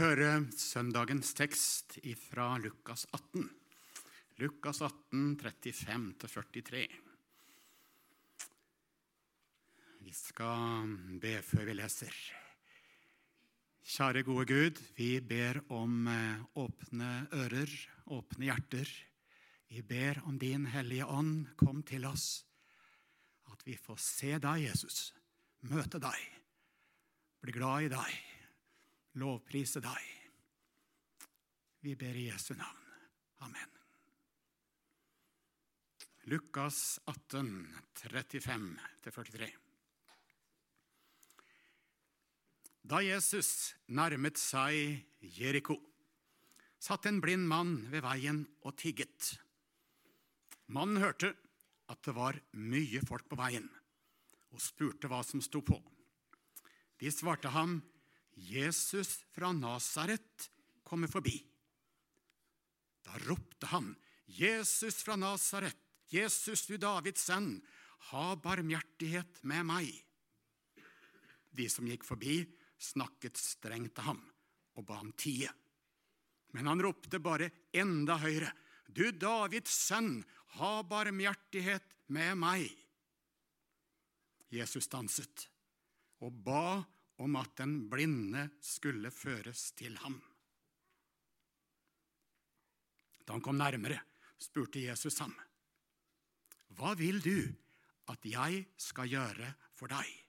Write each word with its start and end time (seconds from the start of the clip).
høre 0.00 0.46
søndagens 0.56 1.34
tekst 1.36 1.98
fra 2.22 2.54
Lukas 2.62 3.02
18. 3.12 3.42
Lukas 4.40 4.80
18, 4.80 5.34
35-43. 5.42 6.80
Vi 10.00 10.14
skal 10.16 10.94
be 11.20 11.34
før 11.44 11.68
vi 11.68 11.74
leser. 11.76 12.16
Kjære 13.90 14.24
gode 14.24 14.46
Gud, 14.48 14.80
vi 14.96 15.10
ber 15.20 15.60
om 15.68 16.08
eh, 16.08 16.48
åpne 16.62 17.12
ører, 17.36 17.76
åpne 18.08 18.48
hjerter. 18.48 18.88
Vi 19.68 19.84
ber 19.84 20.22
om 20.24 20.40
Din 20.40 20.64
Hellige 20.72 21.04
Ånd, 21.04 21.50
kom 21.60 21.84
til 21.84 22.08
oss. 22.08 22.46
At 23.52 23.68
vi 23.68 23.76
får 23.76 24.00
se 24.00 24.32
deg, 24.40 24.64
Jesus, 24.70 25.10
møte 25.68 26.00
deg, 26.00 26.28
bli 27.44 27.58
glad 27.60 27.90
i 27.90 27.96
deg, 27.98 28.29
lovprise 29.18 29.82
deg. 29.82 30.08
Vi 31.80 31.96
ber 31.96 32.16
i 32.16 32.28
Jesu 32.28 32.54
navn. 32.54 32.86
Amen. 33.40 33.76
Lukas 36.28 37.00
18, 37.08 37.66
35-43. 37.96 39.48
Da 42.90 43.00
Jesus 43.04 43.74
nærmet 43.92 44.38
seg 44.40 45.06
Jeriko, 45.20 45.76
satt 46.80 47.06
en 47.08 47.20
blind 47.22 47.48
mann 47.48 47.76
ved 47.92 48.04
veien 48.04 48.44
og 48.64 48.76
tigget. 48.80 49.34
Mannen 50.72 51.00
hørte 51.02 51.32
at 51.90 52.02
det 52.06 52.14
var 52.16 52.38
mye 52.56 53.02
folk 53.06 53.26
på 53.30 53.38
veien, 53.40 53.66
og 54.54 54.62
spurte 54.62 55.10
hva 55.10 55.20
som 55.26 55.42
sto 55.44 55.64
på. 55.66 55.76
De 57.00 57.10
svarte 57.12 57.50
ham, 57.52 57.80
'Jesus 58.40 59.20
fra 59.30 59.52
Nasaret 59.52 60.50
kommer 60.82 61.08
forbi.' 61.08 61.40
Da 63.04 63.18
ropte 63.26 63.66
han, 63.66 63.92
'Jesus 64.26 65.02
fra 65.02 65.16
Nasaret, 65.16 65.76
Jesus 66.10 66.66
du 66.66 66.76
Davids 66.80 67.26
sønn, 67.28 67.60
ha 68.10 68.34
barmhjertighet 68.36 69.42
med 69.44 69.66
meg.' 69.68 69.92
De 71.50 71.68
som 71.68 71.88
gikk 71.90 72.06
forbi, 72.06 72.42
snakket 72.80 73.36
strengt 73.36 73.94
til 73.98 74.06
ham 74.06 74.20
og 74.78 74.86
ba 74.88 75.00
ham 75.02 75.12
tie. 75.18 75.50
Men 76.56 76.70
han 76.70 76.82
ropte 76.82 77.20
bare 77.20 77.50
enda 77.76 78.16
høyere, 78.22 78.52
'Du 78.88 79.10
Davids 79.12 79.70
sønn, 79.70 80.24
ha 80.56 80.82
barmhjertighet 80.82 81.84
med 82.08 82.38
meg.' 82.40 82.70
Jesus 84.50 84.88
stanset 84.88 85.46
og 86.20 86.34
ba 86.44 86.82
om 87.20 87.36
at 87.36 87.52
den 87.60 87.84
blinde 87.92 88.46
skulle 88.64 89.12
føres 89.12 89.70
til 89.76 89.98
ham. 90.00 90.16
Da 93.24 93.36
han 93.36 93.44
kom 93.44 93.60
nærmere, 93.60 94.00
spurte 94.40 94.80
Jesus 94.80 95.18
ham, 95.20 95.34
'Hva 96.70 96.94
vil 96.96 97.20
du 97.20 97.38
at 98.08 98.24
jeg 98.24 98.66
skal 98.76 99.08
gjøre 99.08 99.54
for 99.74 99.86
deg?' 99.86 100.24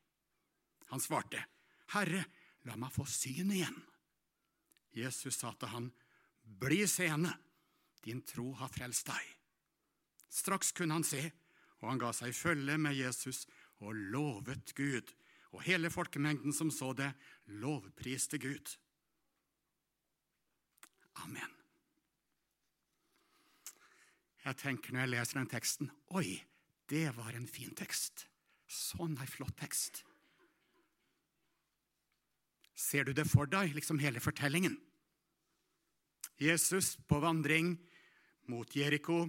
Han 0.91 0.99
svarte, 0.99 1.45
'Herre, 1.93 2.25
la 2.63 2.75
meg 2.75 2.91
få 2.91 3.05
syn 3.05 3.51
igjen.' 3.51 3.87
Jesus 4.93 5.39
sa 5.39 5.53
til 5.53 5.71
han, 5.71 5.91
'Bli 6.43 6.87
seende, 6.87 7.31
din 8.03 8.21
tro 8.21 8.51
har 8.53 8.67
frelst 8.67 9.07
deg.' 9.07 9.37
Straks 10.29 10.71
kunne 10.71 10.93
han 10.93 11.03
se, 11.03 11.31
og 11.79 11.89
han 11.89 11.97
ga 11.97 12.11
seg 12.13 12.35
følge 12.35 12.77
med 12.77 12.95
Jesus 12.95 13.47
og 13.79 13.95
lovet 13.95 14.75
Gud. 14.75 15.07
Og 15.51 15.65
hele 15.67 15.91
folkemengden 15.91 16.55
som 16.55 16.71
så 16.71 16.93
det, 16.95 17.11
lovpriste 17.61 18.39
Gud. 18.39 18.75
Amen. 21.25 21.57
Jeg 24.41 24.57
tenker 24.57 24.93
når 24.93 25.03
jeg 25.03 25.13
leser 25.13 25.37
den 25.37 25.51
teksten 25.51 25.91
Oi, 26.17 26.39
det 26.89 27.09
var 27.17 27.35
en 27.35 27.49
fin 27.49 27.73
tekst. 27.77 28.25
Sånn 28.71 29.17
ei 29.19 29.27
flott 29.29 29.57
tekst. 29.59 30.01
Ser 32.81 33.05
du 33.05 33.13
det 33.13 33.27
for 33.29 33.49
deg, 33.51 33.75
liksom 33.75 33.99
hele 34.01 34.23
fortellingen? 34.23 34.79
Jesus 36.41 36.95
på 37.05 37.19
vandring 37.21 37.75
mot 38.49 38.75
Jeriko, 38.75 39.27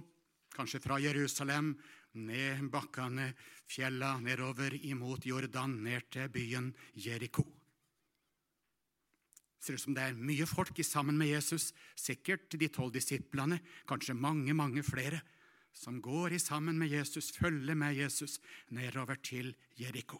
kanskje 0.55 0.81
fra 0.81 0.97
Jerusalem, 1.03 1.75
ned 2.13 2.69
bakkene, 2.71 3.33
fjella, 3.69 4.17
nedover 4.21 4.75
imot 4.85 5.25
Jordan, 5.25 5.79
ned 5.83 6.09
til 6.13 6.29
byen 6.33 6.71
Jeriko. 6.93 7.45
Ser 9.63 9.77
ut 9.77 9.83
som 9.85 9.95
det 9.95 10.03
er 10.03 10.17
mye 10.19 10.45
folk 10.49 10.75
sammen 10.83 11.17
med 11.17 11.31
Jesus, 11.31 11.71
sikkert 11.95 12.51
de 12.59 12.67
tolv 12.67 12.91
disiplene, 12.93 13.61
kanskje 13.87 14.15
mange, 14.17 14.53
mange 14.53 14.83
flere, 14.83 15.21
som 15.73 16.01
går 16.03 16.35
i 16.35 16.39
sammen 16.39 16.77
med 16.77 16.91
Jesus, 16.91 17.31
følger 17.31 17.75
med 17.75 17.95
Jesus 17.97 18.39
nedover 18.69 19.15
til 19.23 19.55
Jeriko. 19.79 20.19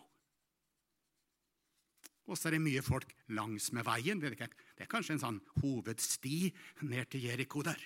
Og 2.24 2.40
så 2.40 2.48
er 2.48 2.56
det 2.56 2.64
mye 2.64 2.81
folk 2.81 3.12
langs 3.36 3.72
med 3.75 3.84
veien. 3.84 4.22
Det 4.24 4.31
er 4.40 4.90
kanskje 4.90 5.18
en 5.18 5.24
sånn 5.25 5.42
hovedsti 5.60 6.48
ned 6.88 7.12
til 7.12 7.28
Jeriko 7.28 7.62
der. 7.68 7.80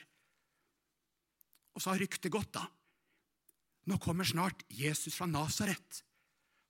Og 1.73 1.81
så 1.81 1.93
har 1.93 2.01
ryktet 2.01 2.31
gått, 2.33 2.53
da. 2.53 2.67
Nå 3.87 3.97
kommer 4.03 4.27
snart 4.27 4.65
Jesus 4.67 5.15
fra 5.15 5.25
Nasaret. 5.31 6.03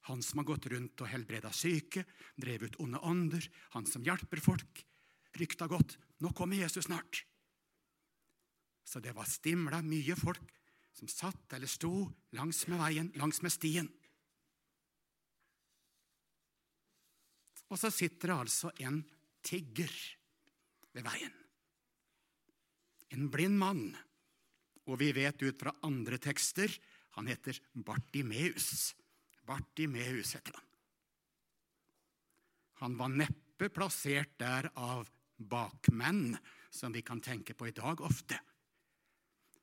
Han 0.07 0.21
som 0.23 0.39
har 0.39 0.47
gått 0.53 0.67
rundt 0.71 1.01
og 1.01 1.09
helbreda 1.09 1.49
syke, 1.51 2.05
drevet 2.37 2.75
ut 2.75 2.81
onde 2.85 3.01
ånder, 3.01 3.47
han 3.73 3.87
som 3.89 4.05
hjelper 4.05 4.39
folk. 4.39 4.83
Rykta 5.37 5.67
godt. 5.67 5.97
Nå 6.21 6.31
kommer 6.37 6.61
Jesus 6.61 6.85
snart. 6.85 7.25
Så 8.87 9.01
det 9.03 9.15
var 9.17 9.27
stimla 9.27 9.81
mye 9.83 10.15
folk 10.15 10.53
som 10.95 11.09
satt 11.11 11.53
eller 11.53 11.69
sto 11.69 12.07
langs 12.37 12.63
med 12.71 12.79
veien, 12.79 13.09
langs 13.19 13.41
med 13.43 13.53
stien. 13.53 13.89
Og 17.67 17.81
så 17.81 17.91
sitter 17.91 18.31
det 18.31 18.37
altså 18.45 18.71
en 18.85 19.01
tigger 19.43 19.91
ved 20.95 21.03
veien. 21.03 21.33
En 23.11 23.27
blind 23.31 23.59
mann. 23.59 23.89
Og 24.87 25.01
vi 25.01 25.11
vet 25.11 25.41
ut 25.43 25.59
fra 25.59 25.75
andre 25.83 26.19
tekster 26.21 26.71
han 27.17 27.27
heter 27.27 27.57
Bartimeus. 27.73 28.95
Bartimeus 29.45 30.35
heter 30.35 30.53
han. 30.53 30.65
Han 32.83 32.97
var 32.97 33.09
neppe 33.09 33.71
plassert 33.73 34.35
der 34.37 34.69
av 34.77 35.09
bakmenn, 35.37 36.37
som 36.69 36.93
vi 36.93 37.01
kan 37.01 37.21
tenke 37.21 37.55
på 37.57 37.67
i 37.67 37.73
dag 37.73 38.01
ofte. 38.05 38.37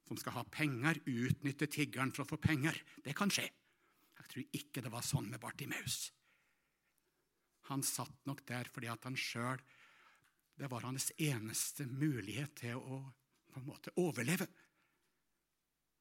Som 0.08 0.18
skal 0.18 0.40
ha 0.40 0.44
penger, 0.50 0.98
utnytte 1.06 1.70
tiggeren 1.70 2.10
for 2.12 2.24
å 2.24 2.32
få 2.34 2.40
penger. 2.42 2.80
Det 3.04 3.14
kan 3.14 3.30
skje. 3.30 3.46
Jeg 4.18 4.30
tror 4.32 4.58
ikke 4.58 4.82
det 4.82 4.90
var 4.90 5.06
sånn 5.06 5.30
med 5.30 5.42
Bartimeus. 5.42 6.08
Han 7.70 7.86
satt 7.86 8.26
nok 8.26 8.42
der 8.48 8.68
fordi 8.72 8.90
at 8.92 9.06
han 9.06 9.16
sjøl 9.16 9.62
Det 10.54 10.68
var 10.70 10.84
hans 10.86 11.08
eneste 11.18 11.86
mulighet 11.90 12.52
til 12.60 12.78
å 12.78 12.98
på 13.50 13.58
en 13.58 13.66
måte 13.66 13.90
overleve. 13.98 14.46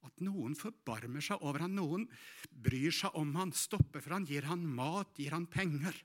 At 0.03 0.19
noen 0.24 0.56
forbarmer 0.59 1.24
seg 1.24 1.44
over 1.46 1.64
han, 1.64 1.78
noen 1.78 2.06
bryr 2.52 2.91
seg 2.91 3.16
om 3.19 3.31
han, 3.40 3.53
stopper 3.56 4.03
for 4.03 4.18
han, 4.18 4.28
gir 4.28 4.50
han 4.50 4.66
mat, 4.68 5.14
gir 5.16 5.36
han 5.36 5.47
penger. 5.47 5.96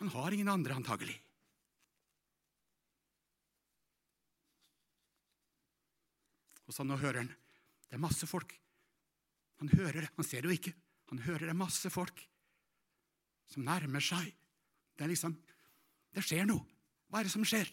Han 0.00 0.10
har 0.14 0.34
ingen 0.34 0.50
andre, 0.50 0.78
antagelig. 0.80 1.18
Og 6.64 6.72
så 6.72 6.84
nå 6.86 6.96
hører 7.00 7.24
han 7.24 7.32
det 7.94 7.98
er 7.98 8.02
masse 8.02 8.26
folk. 8.26 8.50
Han 9.62 9.70
hører 9.70 10.00
det, 10.02 10.08
han 10.16 10.26
ser 10.26 10.42
det 10.42 10.50
jo 10.50 10.56
ikke. 10.56 10.72
Han 11.12 11.20
hører 11.22 11.44
det 11.44 11.52
er 11.52 11.60
masse 11.60 11.90
folk 11.92 12.24
som 13.52 13.62
nærmer 13.62 14.02
seg. 14.02 14.32
Det 14.96 15.04
er 15.06 15.12
liksom 15.12 15.36
Det 16.14 16.22
skjer 16.22 16.46
noe. 16.46 16.62
Hva 17.10 17.20
er 17.20 17.26
det 17.26 17.32
som 17.32 17.42
skjer? 17.46 17.66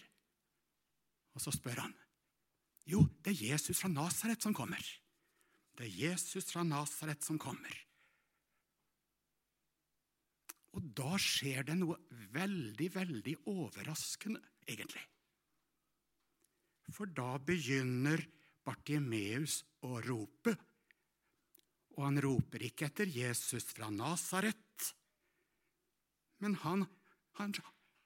Og 1.38 1.44
så 1.44 1.52
spør 1.54 1.84
han. 1.84 1.92
Jo, 2.90 3.04
det 3.22 3.36
er 3.36 3.46
Jesus 3.52 3.80
fra 3.82 3.92
Nasaret 3.92 4.42
som 4.42 4.56
kommer. 4.58 4.82
Det 5.78 5.86
er 5.88 5.98
Jesus 6.10 6.50
fra 6.52 6.64
Nasaret 6.68 7.24
som 7.24 7.40
kommer. 7.42 7.76
Og 10.72 10.92
da 10.96 11.18
skjer 11.20 11.66
det 11.68 11.78
noe 11.80 11.98
veldig, 12.32 12.88
veldig 12.96 13.36
overraskende, 13.52 14.40
egentlig. 14.68 15.04
For 16.92 17.12
da 17.12 17.36
begynner 17.44 18.24
Bartimeus 18.66 19.62
å 19.88 20.00
rope. 20.06 20.56
Og 21.98 22.06
han 22.08 22.20
roper 22.24 22.64
ikke 22.68 22.88
etter 22.88 23.12
Jesus 23.12 23.68
fra 23.76 23.90
Nasaret, 23.92 24.58
men 26.42 26.56
han, 26.64 26.86
han, 27.38 27.52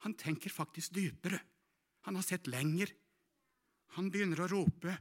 han 0.04 0.16
tenker 0.20 0.52
faktisk 0.52 0.96
dypere. 0.98 1.38
Han 2.04 2.18
har 2.18 2.26
sett 2.26 2.50
lenger. 2.52 2.90
Han 3.96 4.10
begynner 4.12 4.42
å 4.44 4.50
rope, 4.52 4.98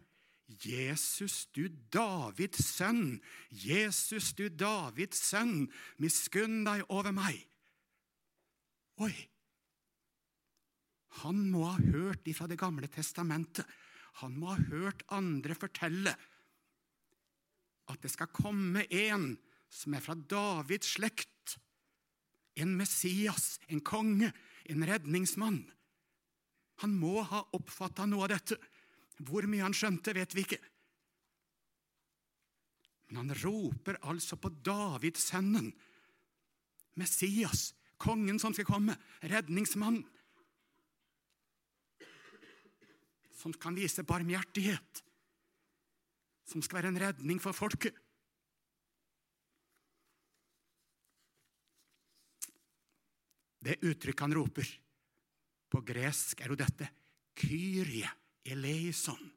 'Jesus, 0.46 1.46
du 1.56 1.68
Davids 1.90 2.60
sønn, 2.76 3.20
Jesus, 3.48 4.34
du 4.36 4.48
Davids 4.48 5.18
sønn, 5.30 5.70
miskunn 5.98 6.62
deg 6.68 6.84
over 6.92 7.14
meg.' 7.16 7.48
Oi! 9.02 9.14
Han 11.22 11.46
må 11.50 11.64
ha 11.68 11.78
hørt 11.78 12.26
ifra 12.26 12.46
Det 12.50 12.58
gamle 12.58 12.90
testamentet. 12.90 13.66
Han 14.22 14.36
må 14.38 14.52
ha 14.52 14.58
hørt 14.70 15.02
andre 15.14 15.54
fortelle 15.58 16.14
at 17.90 18.00
det 18.00 18.10
skal 18.12 18.30
komme 18.32 18.84
en 18.88 19.34
som 19.68 19.94
er 19.96 20.02
fra 20.04 20.14
Davids 20.14 20.94
slekt. 20.96 21.56
En 22.56 22.76
Messias, 22.78 23.58
en 23.68 23.82
konge, 23.84 24.30
en 24.70 24.86
redningsmann. 24.86 25.64
Han 26.82 26.94
må 26.96 27.22
ha 27.26 27.42
oppfatta 27.56 28.06
noe 28.08 28.24
av 28.26 28.32
dette. 28.32 28.58
Hvor 29.22 29.46
mye 29.46 29.62
han 29.62 29.76
skjønte, 29.76 30.14
vet 30.16 30.34
vi 30.34 30.42
ikke. 30.42 30.60
Men 33.08 33.20
han 33.20 33.36
roper 33.44 34.00
altså 34.10 34.38
på 34.40 34.50
Davidssønnen, 34.64 35.68
Messias, 36.98 37.72
kongen 38.00 38.40
som 38.42 38.54
skal 38.56 38.66
komme, 38.66 38.96
redningsmannen. 39.22 40.02
Som 43.38 43.54
kan 43.60 43.76
vise 43.76 44.06
barmhjertighet, 44.08 45.02
som 46.48 46.64
skal 46.64 46.80
være 46.80 46.90
en 46.94 47.02
redning 47.02 47.42
for 47.42 47.56
folket. 47.56 47.94
Det 53.64 53.78
uttrykket 53.80 54.26
han 54.26 54.36
roper 54.36 54.74
på 55.72 55.80
gresk, 55.86 56.40
er 56.40 56.52
jo 56.52 56.58
dette 56.58 56.88
Kyrie 57.38 58.10
eleison. 58.44 59.32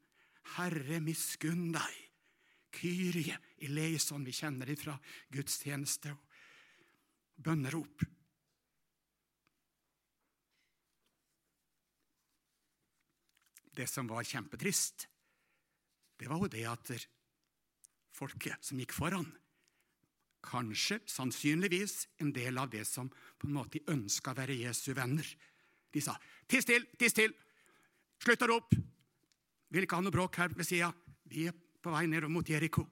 Herre, 0.58 1.00
miskunn 1.04 1.72
deg. 1.76 2.04
Kyrie 2.78 3.38
eleison. 3.64 4.26
Vi 4.26 4.36
kjenner 4.36 4.70
det 4.70 4.78
fra 4.82 4.98
gudstjeneste 5.34 6.14
og 6.14 7.44
bønnerop. 7.44 8.06
Det 13.78 13.86
som 13.86 14.08
var 14.10 14.26
kjempetrist, 14.26 15.06
det 16.18 16.30
var 16.30 16.42
jo 16.42 16.50
det 16.50 16.64
at 16.66 16.90
folket 18.18 18.66
som 18.66 18.80
gikk 18.82 18.96
foran, 18.98 19.28
kanskje, 20.48 20.98
sannsynligvis, 21.06 22.08
en 22.24 22.32
del 22.34 22.58
av 22.58 22.72
det 22.74 22.88
som 22.90 23.10
på 23.12 23.46
en 23.46 23.58
måte 23.60 23.84
ønska 23.94 24.34
å 24.34 24.40
være 24.40 24.58
Jesu 24.58 24.94
venner. 24.98 25.28
De 25.94 26.02
sa 26.02 26.18
'tiss 26.48 26.66
til, 26.66 26.88
tiss 26.98 27.14
til', 27.14 27.36
slutt 28.18 28.42
å 28.42 28.50
rope, 28.50 28.76
vil 29.74 29.86
ikke 29.86 30.00
ha 30.00 30.06
noe 30.06 30.16
bråk 30.16 30.40
her 30.40 30.54
ved 30.56 30.68
sida, 30.68 30.92
vi 31.28 31.48
er 31.50 31.56
på 31.56 31.92
vei 31.92 32.06
ned 32.08 32.28
mot 32.32 32.48
Jeriko. 32.48 32.86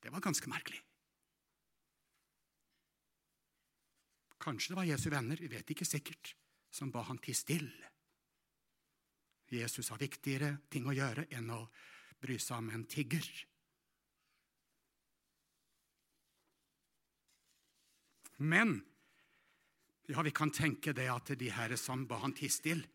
Det 0.00 0.12
var 0.12 0.24
ganske 0.24 0.50
merkelig. 0.52 0.80
Kanskje 4.44 4.74
det 4.74 4.76
var 4.76 4.88
Jesu 4.88 5.08
venner, 5.08 5.40
vi 5.40 5.48
vet 5.48 5.70
ikke 5.72 5.88
sikkert, 5.88 6.34
som 6.68 6.90
ba 6.92 7.04
han 7.08 7.20
tie 7.24 7.36
stille. 7.36 7.90
Jesus 9.54 9.88
har 9.92 10.00
viktigere 10.00 10.58
ting 10.72 10.88
å 10.88 10.94
gjøre 10.96 11.28
enn 11.36 11.52
å 11.54 11.60
bry 12.20 12.36
seg 12.40 12.58
om 12.58 12.70
en 12.74 12.84
tigger. 12.90 13.24
Men 18.44 18.74
ja, 20.10 20.20
vi 20.20 20.32
kan 20.34 20.52
tenke 20.52 20.92
det 20.92 21.06
at 21.08 21.32
de 21.38 21.48
her 21.54 21.76
som 21.80 22.04
ba 22.08 22.18
han 22.24 22.34
tie 22.36 22.52
stille, 22.52 22.88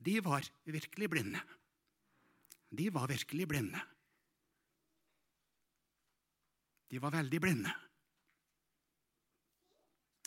de 0.00 0.20
var 0.24 0.46
virkelig 0.64 1.10
blinde. 1.12 1.40
De 2.70 2.88
var 2.90 3.08
virkelig 3.10 3.46
blinde. 3.48 3.80
De 6.90 6.98
var 6.98 7.12
veldig 7.14 7.40
blinde. 7.40 7.74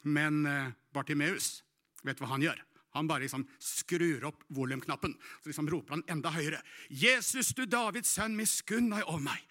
Men 0.03 0.45
eh, 0.45 0.75
Bartimeus, 0.93 1.63
vet 2.03 2.19
du 2.19 2.23
hva 2.23 2.35
han 2.35 2.45
gjør? 2.45 2.59
Han 2.93 3.09
bare 3.09 3.25
liksom 3.25 3.47
skrur 3.57 4.27
opp 4.29 4.43
volumknappen. 4.53 5.15
Så 5.41 5.49
liksom 5.49 5.69
roper 5.71 5.97
han 5.97 6.05
enda 6.13 6.29
høyere. 6.35 6.61
'Jesus, 6.89 7.55
du 7.57 7.65
Davids 7.65 8.13
sønn, 8.13 8.37
miskunn 8.37 8.91
deg 8.93 9.07
over 9.07 9.23
meg.' 9.31 9.49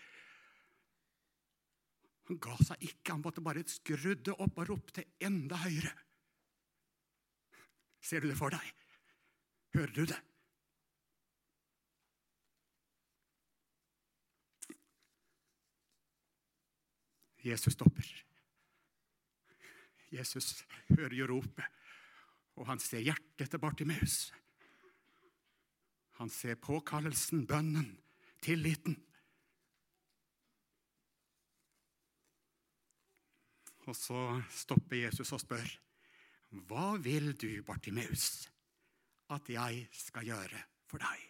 Han 2.31 2.39
ga 2.39 2.55
seg 2.63 2.85
ikke, 2.87 3.17
han 3.17 3.25
måtte 3.25 3.43
bare 3.43 3.65
skrudde 3.67 4.37
opp 4.39 4.61
og 4.63 4.69
ropte 4.71 5.05
enda 5.21 5.59
høyere. 5.65 5.91
Ser 8.03 8.23
du 8.23 8.31
det 8.31 8.39
for 8.39 8.55
deg? 8.55 8.69
Hører 9.73 9.93
du 9.97 10.05
det? 10.05 10.19
Jesus 17.43 17.73
stopper. 17.75 18.11
Jesus 20.13 20.67
hører 20.93 21.17
jo 21.17 21.27
ropet, 21.31 21.65
og 22.61 22.69
han 22.69 22.83
ser 22.83 23.03
hjertet 23.03 23.49
til 23.51 23.63
Bartimeus. 23.63 24.17
Han 26.21 26.31
ser 26.31 26.61
påkallelsen, 26.61 27.47
bønnen, 27.49 27.89
tilliten. 28.45 28.99
Og 33.89 33.97
så 33.97 34.21
stopper 34.53 35.09
Jesus 35.09 35.33
og 35.33 35.41
spør, 35.41 35.67
'Hva 36.53 36.97
vil 37.03 37.33
du, 37.33 37.63
Bartimeus, 37.65 38.52
at 39.35 39.49
jeg 39.51 39.89
skal 39.97 40.29
gjøre 40.29 40.63
for 40.89 41.03
deg?' 41.03 41.29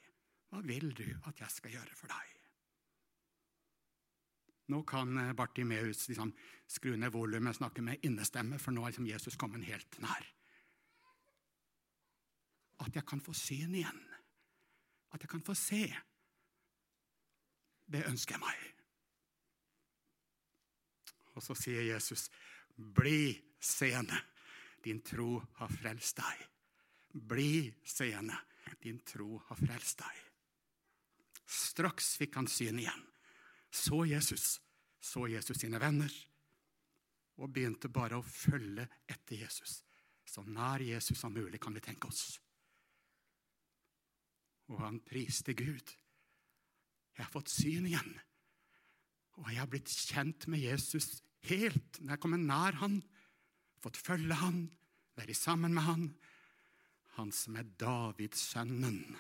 Hva 0.52 0.60
vil 0.68 0.90
du 0.92 1.06
at 1.24 1.38
jeg 1.40 1.50
skal 1.50 1.72
gjøre 1.72 1.94
for 1.96 2.12
deg? 2.12 2.32
Nå 4.68 4.82
kan 4.88 5.16
Bartimeus 5.36 6.04
liksom 6.08 6.34
skru 6.68 6.92
ned 6.96 7.12
volumet 7.12 7.54
og 7.54 7.58
snakke 7.62 7.82
med 7.84 8.04
innestemme, 8.04 8.58
for 8.60 8.72
nå 8.72 8.84
er 8.84 8.92
liksom 8.92 9.08
Jesus 9.08 9.36
kommet 9.40 9.64
helt 9.64 9.98
nær. 10.04 10.28
At 12.84 12.94
jeg 12.94 13.06
kan 13.08 13.20
få 13.24 13.32
syn 13.32 13.74
igjen. 13.80 14.04
At 15.12 15.24
jeg 15.24 15.32
kan 15.32 15.44
få 15.44 15.56
se. 15.56 15.82
Det 17.88 18.04
ønsker 18.08 18.36
jeg 18.36 18.44
meg. 18.44 18.68
Og 21.32 21.42
så 21.42 21.56
sier 21.56 21.94
Jesus, 21.94 22.28
'Bli 22.76 23.40
seende, 23.60 24.20
din 24.84 25.00
tro 25.00 25.38
har 25.56 25.68
frelst 25.68 26.16
deg.' 26.16 26.51
Bli 27.12 27.68
seende, 27.84 28.38
din 28.80 29.00
tro 29.04 29.36
har 29.48 29.58
frelst 29.58 30.00
deg. 30.00 30.20
Straks 31.52 32.14
fikk 32.20 32.38
han 32.40 32.48
syn 32.48 32.80
igjen. 32.80 33.02
Så 33.72 34.04
Jesus, 34.08 34.60
så 35.00 35.26
Jesus 35.28 35.60
sine 35.60 35.80
venner, 35.80 36.12
og 37.40 37.52
begynte 37.52 37.90
bare 37.92 38.18
å 38.20 38.24
følge 38.24 38.86
etter 39.08 39.42
Jesus. 39.44 39.80
Så 40.24 40.44
nær 40.44 40.80
Jesus 40.84 41.18
som 41.18 41.32
mulig, 41.34 41.60
kan 41.60 41.74
vi 41.74 41.82
tenke 41.84 42.08
oss. 42.08 42.38
Og 44.72 44.80
han 44.80 45.00
priste 45.04 45.54
Gud. 45.56 45.94
Jeg 47.12 47.24
har 47.24 47.32
fått 47.32 47.52
syn 47.52 47.88
igjen. 47.88 48.12
Og 49.40 49.48
jeg 49.50 49.60
har 49.60 49.68
blitt 49.72 49.90
kjent 49.92 50.46
med 50.52 50.62
Jesus 50.62 51.22
helt 51.48 51.98
når 52.00 52.14
jeg 52.14 52.22
kommer 52.22 52.40
nær 52.40 52.78
han, 52.80 53.00
fått 53.82 53.98
følge 53.98 54.36
han, 54.38 54.66
være 55.18 55.34
sammen 55.36 55.74
med 55.74 55.86
han. 55.88 56.04
Han 57.18 57.32
som 57.34 57.56
er 57.60 57.68
Davidssønnen, 57.80 59.16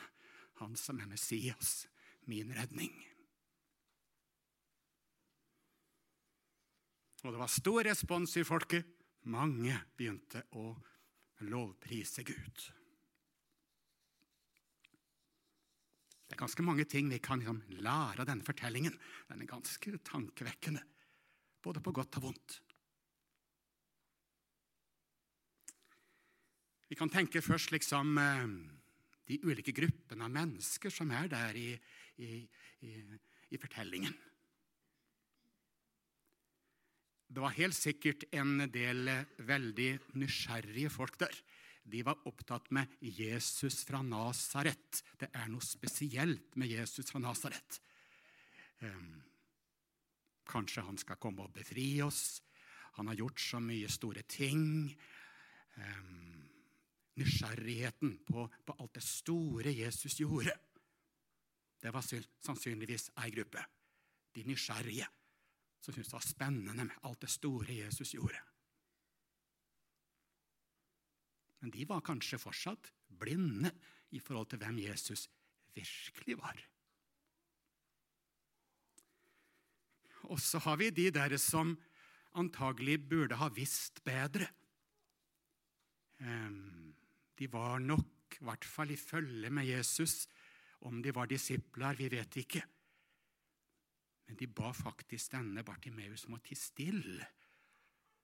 han 0.62 0.76
som 0.80 1.00
er 1.02 1.10
Messias, 1.10 1.86
min 2.30 2.52
redning. 2.56 2.94
Og 7.22 7.30
det 7.30 7.38
var 7.38 7.50
stor 7.50 7.84
respons 7.86 8.34
i 8.40 8.46
folket. 8.46 8.86
Mange 9.30 9.76
begynte 9.94 10.42
å 10.58 10.72
lovprise 11.46 12.24
Gud. 12.26 12.64
Det 16.26 16.34
er 16.34 16.40
ganske 16.40 16.64
mange 16.64 16.86
ting 16.88 17.10
vi 17.12 17.20
kan 17.22 17.42
liksom 17.42 17.60
lære 17.84 18.24
av 18.24 18.26
denne 18.26 18.46
fortellingen. 18.46 18.94
Den 19.28 19.44
er 19.44 19.50
ganske 19.50 19.98
tankevekkende, 20.08 20.80
både 21.62 21.82
på 21.84 21.92
godt 21.94 22.18
og 22.18 22.30
vondt. 22.30 22.56
Vi 26.92 26.96
kan 27.00 27.08
tenke 27.08 27.40
først 27.40 27.70
liksom 27.72 28.18
de 29.24 29.36
ulike 29.48 29.72
gruppene 29.72 30.26
av 30.26 30.32
mennesker 30.34 30.92
som 30.92 31.08
er 31.16 31.30
der 31.32 31.56
i, 31.56 31.70
i, 32.20 32.42
i, 32.84 32.90
i 33.48 33.60
fortellingen. 33.60 34.12
Det 37.32 37.40
var 37.40 37.56
helt 37.56 37.78
sikkert 37.78 38.26
en 38.36 38.66
del 38.74 39.08
veldig 39.40 39.88
nysgjerrige 40.20 40.90
folk 40.92 41.16
der. 41.22 41.32
De 41.80 42.02
var 42.04 42.20
opptatt 42.28 42.68
med 42.76 42.92
Jesus 43.00 43.86
fra 43.88 44.02
Nasaret. 44.04 45.00
Det 45.16 45.30
er 45.32 45.48
noe 45.48 45.64
spesielt 45.64 46.60
med 46.60 46.74
Jesus 46.74 47.08
fra 47.08 47.22
Nasaret. 47.24 47.80
Um, 48.84 49.16
kanskje 50.44 50.84
han 50.84 51.00
skal 51.00 51.16
komme 51.16 51.48
og 51.48 51.56
befri 51.56 52.02
oss. 52.04 52.42
Han 53.00 53.08
har 53.08 53.22
gjort 53.24 53.40
så 53.40 53.64
mye 53.64 53.88
store 53.88 54.28
ting. 54.28 54.92
Um, 55.80 56.41
nysgjerrigheten 57.20 58.18
på, 58.26 58.46
på, 58.64 58.76
alt 58.78 58.94
det 58.94 59.04
store 59.04 59.72
Jesus 59.74 60.16
gjorde. 60.20 60.54
Det 61.82 61.90
var 61.92 62.06
sannsynligvis 62.06 63.10
ei 63.24 63.30
gruppe. 63.34 63.64
De 64.32 64.44
nysgjerrige 64.48 65.08
som 65.82 65.92
syntes 65.92 66.12
det 66.12 66.16
var 66.16 66.24
spennende 66.24 66.86
med 66.86 66.98
alt 67.02 67.20
det 67.20 67.30
store 67.30 67.74
Jesus 67.82 68.14
gjorde. 68.14 68.40
Men 71.62 71.70
de 71.74 71.86
var 71.86 72.02
kanskje 72.06 72.40
fortsatt 72.42 72.90
blinde 73.06 73.70
i 74.10 74.20
forhold 74.22 74.48
til 74.50 74.62
hvem 74.62 74.78
Jesus 74.82 75.28
virkelig 75.74 76.38
var. 76.38 76.58
Og 80.30 80.40
så 80.40 80.58
har 80.62 80.78
vi 80.78 80.90
de 80.90 81.10
der 81.10 81.36
som 81.36 81.74
antagelig 82.38 83.00
burde 83.08 83.36
ha 83.36 83.48
visst 83.52 84.02
bedre. 84.04 84.48
De 87.42 87.48
var 87.50 87.80
nok, 87.82 88.36
i 88.38 88.44
hvert 88.46 88.64
fall 88.64 88.92
i 88.94 88.96
følge 88.98 89.48
med 89.50 89.66
Jesus. 89.66 90.28
Om 90.86 91.00
de 91.02 91.10
var 91.14 91.26
disipler, 91.26 91.96
vi 91.98 92.06
vet 92.12 92.36
ikke. 92.38 92.60
Men 94.28 94.38
de 94.38 94.46
ba 94.46 94.70
faktisk 94.70 95.32
denne 95.34 95.64
Bartimeus 95.66 96.28
om 96.28 96.36
å 96.36 96.42
tie 96.44 96.58
stille. 96.58 97.26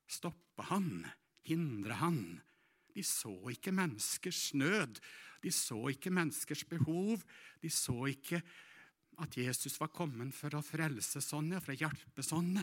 Stoppe 0.06 0.68
han, 0.70 1.02
hindre 1.50 1.98
han. 1.98 2.20
De 2.94 3.02
så 3.02 3.34
ikke 3.50 3.74
menneskers 3.74 4.52
nød. 4.54 5.02
De 5.42 5.50
så 5.54 5.80
ikke 5.90 6.14
menneskers 6.14 6.62
behov. 6.70 7.26
De 7.58 7.70
så 7.74 7.98
ikke 8.12 8.38
at 9.18 9.34
Jesus 9.34 9.80
var 9.82 9.90
kommet 9.90 10.30
for 10.36 10.54
å 10.54 10.62
frelse 10.62 11.24
sånne, 11.26 11.58
for 11.58 11.74
å 11.74 11.80
hjelpe 11.82 12.22
sånne. 12.22 12.62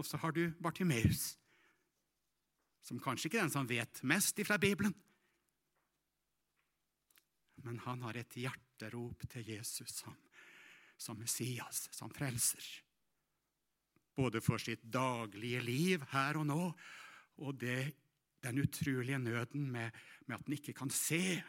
Og 0.00 0.06
så 0.06 0.16
har 0.16 0.32
du 0.32 0.46
Bartimeus, 0.56 1.34
som 2.80 3.00
kanskje 3.04 3.28
ikke 3.28 3.42
er 3.42 3.44
den 3.44 3.52
som 3.52 3.68
vet 3.68 4.00
mest 4.08 4.38
ifra 4.40 4.56
Bibelen. 4.56 4.94
Men 7.60 7.82
han 7.84 8.00
har 8.06 8.16
et 8.16 8.38
hjerterop 8.40 9.26
til 9.28 9.50
Jesus 9.52 9.92
som, 10.00 10.16
som 10.96 11.20
Messias, 11.20 11.84
som 11.92 12.08
frelser. 12.16 12.64
Både 14.16 14.40
for 14.40 14.62
sitt 14.62 14.86
daglige 14.88 15.60
liv 15.68 16.08
her 16.14 16.40
og 16.40 16.48
nå, 16.48 16.62
og 17.44 17.60
det, 17.60 17.92
den 18.40 18.64
utrolige 18.64 19.20
nøden 19.20 19.68
med, 19.68 19.92
med 20.24 20.38
at 20.38 20.48
han 20.48 20.56
ikke 20.56 20.78
kan 20.80 20.92
se. 20.92 21.42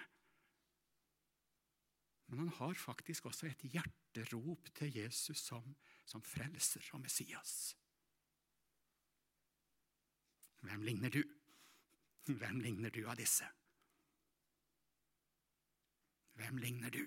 Men 2.27 2.43
han 2.43 2.55
har 2.59 2.75
faktisk 2.79 3.31
også 3.31 3.47
et 3.47 3.63
hjerterop 3.71 4.67
til 4.75 4.91
Jesus 4.99 5.47
som, 5.47 5.71
som 6.03 6.23
frelser 6.23 6.91
og 6.91 7.07
Messias. 7.07 7.77
Hvem 10.61 10.83
ligner 10.85 11.09
du? 11.09 11.21
Hvem 12.25 12.61
ligner 12.61 12.93
du 12.93 13.01
av 13.09 13.17
disse? 13.17 13.47
Hvem 16.37 16.61
ligner 16.61 16.93
du? 16.93 17.03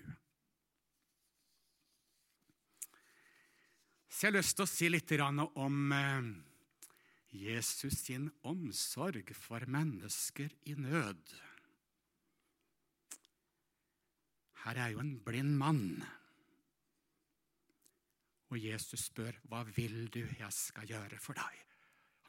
Så 4.09 4.27
jeg 4.27 4.31
har 4.31 4.37
lyst 4.37 4.55
til 4.55 4.63
å 4.63 4.71
si 4.71 4.87
litt 4.87 5.11
om 5.19 5.91
eh, 5.91 6.27
Jesus 7.35 7.97
sin 8.05 8.29
omsorg 8.47 9.33
for 9.35 9.65
mennesker 9.67 10.53
i 10.71 10.75
nød. 10.79 11.33
Her 14.63 14.79
er 14.85 14.93
jo 14.95 15.03
en 15.03 15.17
blind 15.19 15.57
mann. 15.59 15.99
Og 18.49 18.57
Jesus 18.61 19.09
spør, 19.09 19.35
'Hva 19.43 19.65
vil 19.75 20.07
du 20.07 20.23
jeg 20.23 20.53
skal 20.53 20.87
gjøre 20.87 21.19
for 21.19 21.33
deg?' 21.33 21.64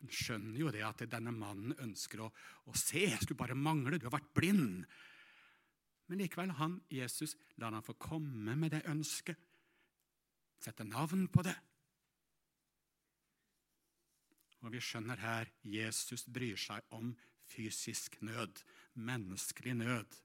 Han 0.06 0.14
skjønner 0.14 0.60
jo 0.60 0.70
det 0.70 0.84
at 0.86 1.00
denne 1.10 1.32
mannen 1.34 1.72
ønsker 1.82 2.20
å, 2.22 2.28
å 2.70 2.72
se. 2.78 3.08
Skulle 3.18 3.40
bare 3.40 3.56
mangle, 3.58 3.98
du 3.98 4.04
har 4.06 4.14
vært 4.14 4.28
blind. 4.38 4.84
Men 6.06 6.20
likevel, 6.22 6.52
han, 6.60 6.76
Jesus, 6.94 7.34
lar 7.58 7.74
han 7.74 7.82
få 7.82 7.96
komme 7.98 8.54
med 8.54 8.70
det 8.70 8.84
ønsket. 8.86 9.40
Sette 10.62 10.86
navn 10.86 11.26
på 11.26 11.42
det. 11.42 11.56
Og 14.62 14.70
vi 14.76 14.78
skjønner 14.78 15.18
her 15.18 15.50
Jesus 15.66 16.28
bryr 16.30 16.54
seg 16.54 16.86
om 16.94 17.10
fysisk 17.50 18.20
nød, 18.22 18.62
menneskelig 18.94 19.74
nød. 19.82 20.16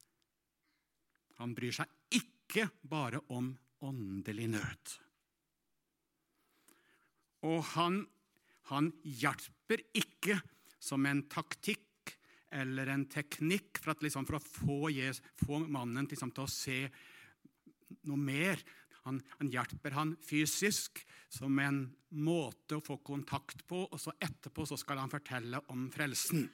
Han 1.42 1.58
bryr 1.58 1.74
seg 1.82 2.22
ikke 2.22 2.70
bare 2.86 3.26
om 3.34 3.56
åndelig 3.82 4.52
nød. 4.54 4.98
Og 7.50 7.64
han 7.74 8.04
han 8.72 8.92
hjelper 9.04 9.84
ikke 9.98 10.40
som 10.82 11.06
en 11.06 11.26
taktikk 11.32 12.16
eller 12.52 12.90
en 12.92 13.06
teknikk 13.12 13.80
for, 13.80 13.94
at, 13.94 14.04
liksom, 14.04 14.28
for 14.28 14.38
å 14.38 14.44
få, 14.44 14.78
få, 15.40 15.62
mannen 15.72 16.10
liksom, 16.10 16.34
til 16.36 16.46
å 16.46 16.52
se 16.52 16.80
noe 18.08 18.20
mer. 18.20 18.60
Han, 19.06 19.22
han, 19.40 19.50
hjelper 19.50 19.96
han 19.96 20.16
fysisk 20.26 21.02
som 21.32 21.58
en 21.64 21.84
måte 22.22 22.78
å 22.78 22.84
få 22.86 23.00
kontakt 23.06 23.64
på, 23.68 23.86
og 23.88 24.00
så 24.00 24.14
etterpå 24.20 24.68
så 24.68 24.78
skal 24.80 25.02
han 25.02 25.12
fortelle 25.12 25.64
om 25.74 25.88
frelsen. 25.94 26.46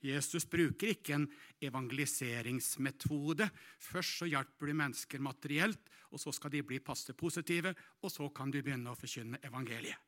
Jesus 0.00 0.46
bruker 0.48 0.94
ikke 0.94 1.16
en 1.18 1.26
evangeliseringsmetode. 1.60 3.50
Først 3.78 4.22
så 4.22 4.28
hjelper 4.30 4.70
du 4.70 4.76
mennesker 4.80 5.20
materielt, 5.20 5.90
og 6.10 6.20
så 6.22 6.32
skal 6.32 6.54
de 6.54 6.62
bli 6.64 6.80
passe 6.80 7.12
positive, 7.12 7.74
og 8.00 8.12
så 8.12 8.28
kan 8.32 8.52
du 8.52 8.62
begynne 8.62 8.92
å 8.92 8.98
forkynne 8.98 9.42
evangeliet. 9.44 9.98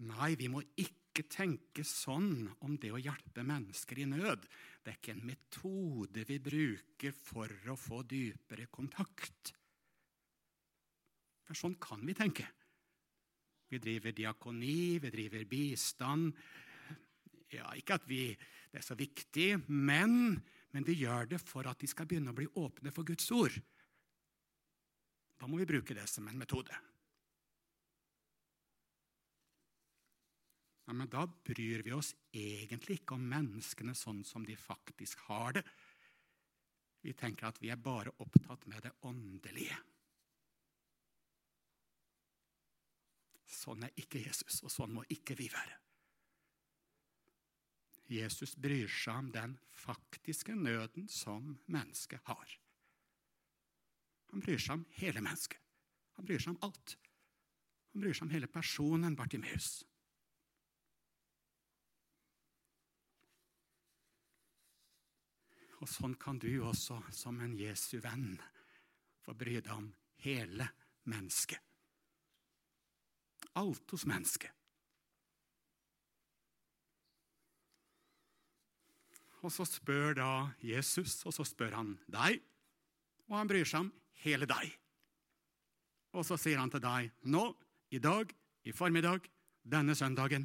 Nei, 0.00 0.32
vi 0.40 0.48
må 0.48 0.62
ikke 0.80 1.26
tenke 1.28 1.84
sånn 1.84 2.48
om 2.64 2.78
det 2.80 2.88
å 2.94 3.00
hjelpe 3.00 3.44
mennesker 3.44 3.98
i 4.00 4.06
nød. 4.08 4.46
Det 4.80 4.94
er 4.94 4.96
ikke 4.96 5.12
en 5.12 5.26
metode 5.28 6.24
vi 6.24 6.38
bruker 6.40 7.12
for 7.12 7.52
å 7.68 7.76
få 7.76 8.00
dypere 8.08 8.70
kontakt. 8.72 9.52
For 11.44 11.58
sånn 11.58 11.76
kan 11.82 12.00
vi 12.08 12.16
tenke. 12.16 12.48
Vi 13.70 13.78
driver 13.78 14.14
diakoni, 14.14 14.98
vi 14.98 15.10
driver 15.14 15.44
bistand. 15.46 16.32
Ja, 17.54 17.70
ikke 17.78 17.98
at 17.98 18.06
vi, 18.10 18.24
det 18.70 18.80
er 18.80 18.86
så 18.86 18.96
viktig, 18.98 19.48
men, 19.70 20.38
men 20.74 20.86
vi 20.86 20.98
gjør 21.02 21.30
det 21.32 21.40
for 21.42 21.66
at 21.70 21.78
de 21.82 21.90
skal 21.90 22.08
begynne 22.10 22.34
å 22.34 22.38
bli 22.38 22.48
åpne 22.58 22.92
for 22.94 23.06
Guds 23.06 23.30
ord. 23.34 23.54
Da 25.40 25.48
må 25.48 25.60
vi 25.62 25.68
bruke 25.70 25.96
det 25.96 26.06
som 26.10 26.26
en 26.28 26.38
metode. 26.38 26.74
Ja, 30.90 30.94
men 30.98 31.06
da 31.06 31.22
bryr 31.46 31.84
vi 31.86 31.94
oss 31.94 32.10
egentlig 32.34 32.98
ikke 32.98 33.14
om 33.14 33.28
menneskene 33.30 33.94
sånn 33.94 34.24
som 34.26 34.42
de 34.42 34.56
faktisk 34.58 35.22
har 35.28 35.54
det. 35.60 35.62
Vi 37.06 37.14
tenker 37.14 37.46
at 37.46 37.60
vi 37.62 37.70
er 37.70 37.78
bare 37.80 38.10
opptatt 38.18 38.66
med 38.66 38.82
det 38.84 38.92
åndelige. 39.06 39.78
Sånn 43.50 43.82
er 43.82 43.94
ikke 43.98 44.22
Jesus, 44.22 44.60
og 44.62 44.70
sånn 44.70 44.92
må 44.94 45.02
ikke 45.10 45.34
vi 45.38 45.48
være. 45.50 45.76
Jesus 48.10 48.56
bryr 48.58 48.90
seg 48.90 49.18
om 49.22 49.28
den 49.34 49.56
faktiske 49.74 50.54
nøden 50.58 51.06
som 51.10 51.52
mennesket 51.70 52.22
har. 52.30 52.56
Han 54.30 54.42
bryr 54.42 54.58
seg 54.62 54.78
om 54.78 54.84
hele 54.98 55.22
mennesket. 55.22 55.58
Han 56.18 56.26
bryr 56.26 56.42
seg 56.42 56.54
om 56.54 56.60
alt. 56.66 56.96
Han 57.90 58.02
bryr 58.02 58.14
seg 58.14 58.26
om 58.26 58.34
hele 58.34 58.50
personen 58.50 59.18
Bartimeus. 59.18 59.70
Og 65.80 65.88
sånn 65.88 66.14
kan 66.20 66.38
du 66.38 66.50
også, 66.66 67.00
som 67.14 67.40
en 67.40 67.56
Jesu 67.58 67.98
venn, 68.04 68.34
få 69.24 69.34
bry 69.38 69.58
deg 69.58 69.72
om 69.74 69.90
hele 70.22 70.68
mennesket 71.08 71.69
alt 73.58 73.94
hos 73.94 74.06
mennesket. 74.08 74.52
Og 79.40 79.52
så 79.52 79.64
spør 79.64 80.14
da 80.18 80.30
Jesus, 80.60 81.22
og 81.24 81.32
så 81.32 81.46
spør 81.48 81.78
han 81.78 81.94
deg, 82.12 82.42
og 83.30 83.38
han 83.38 83.48
bryr 83.48 83.64
seg 83.64 83.86
om 83.86 83.92
hele 84.24 84.48
deg. 84.48 84.74
Og 86.12 86.26
så 86.26 86.36
sier 86.40 86.60
han 86.60 86.72
til 86.72 86.82
deg 86.84 87.10
nå, 87.32 87.44
i 87.90 87.98
dag, 88.02 88.30
i 88.68 88.74
formiddag, 88.76 89.24
denne 89.64 89.96
søndagen 89.96 90.44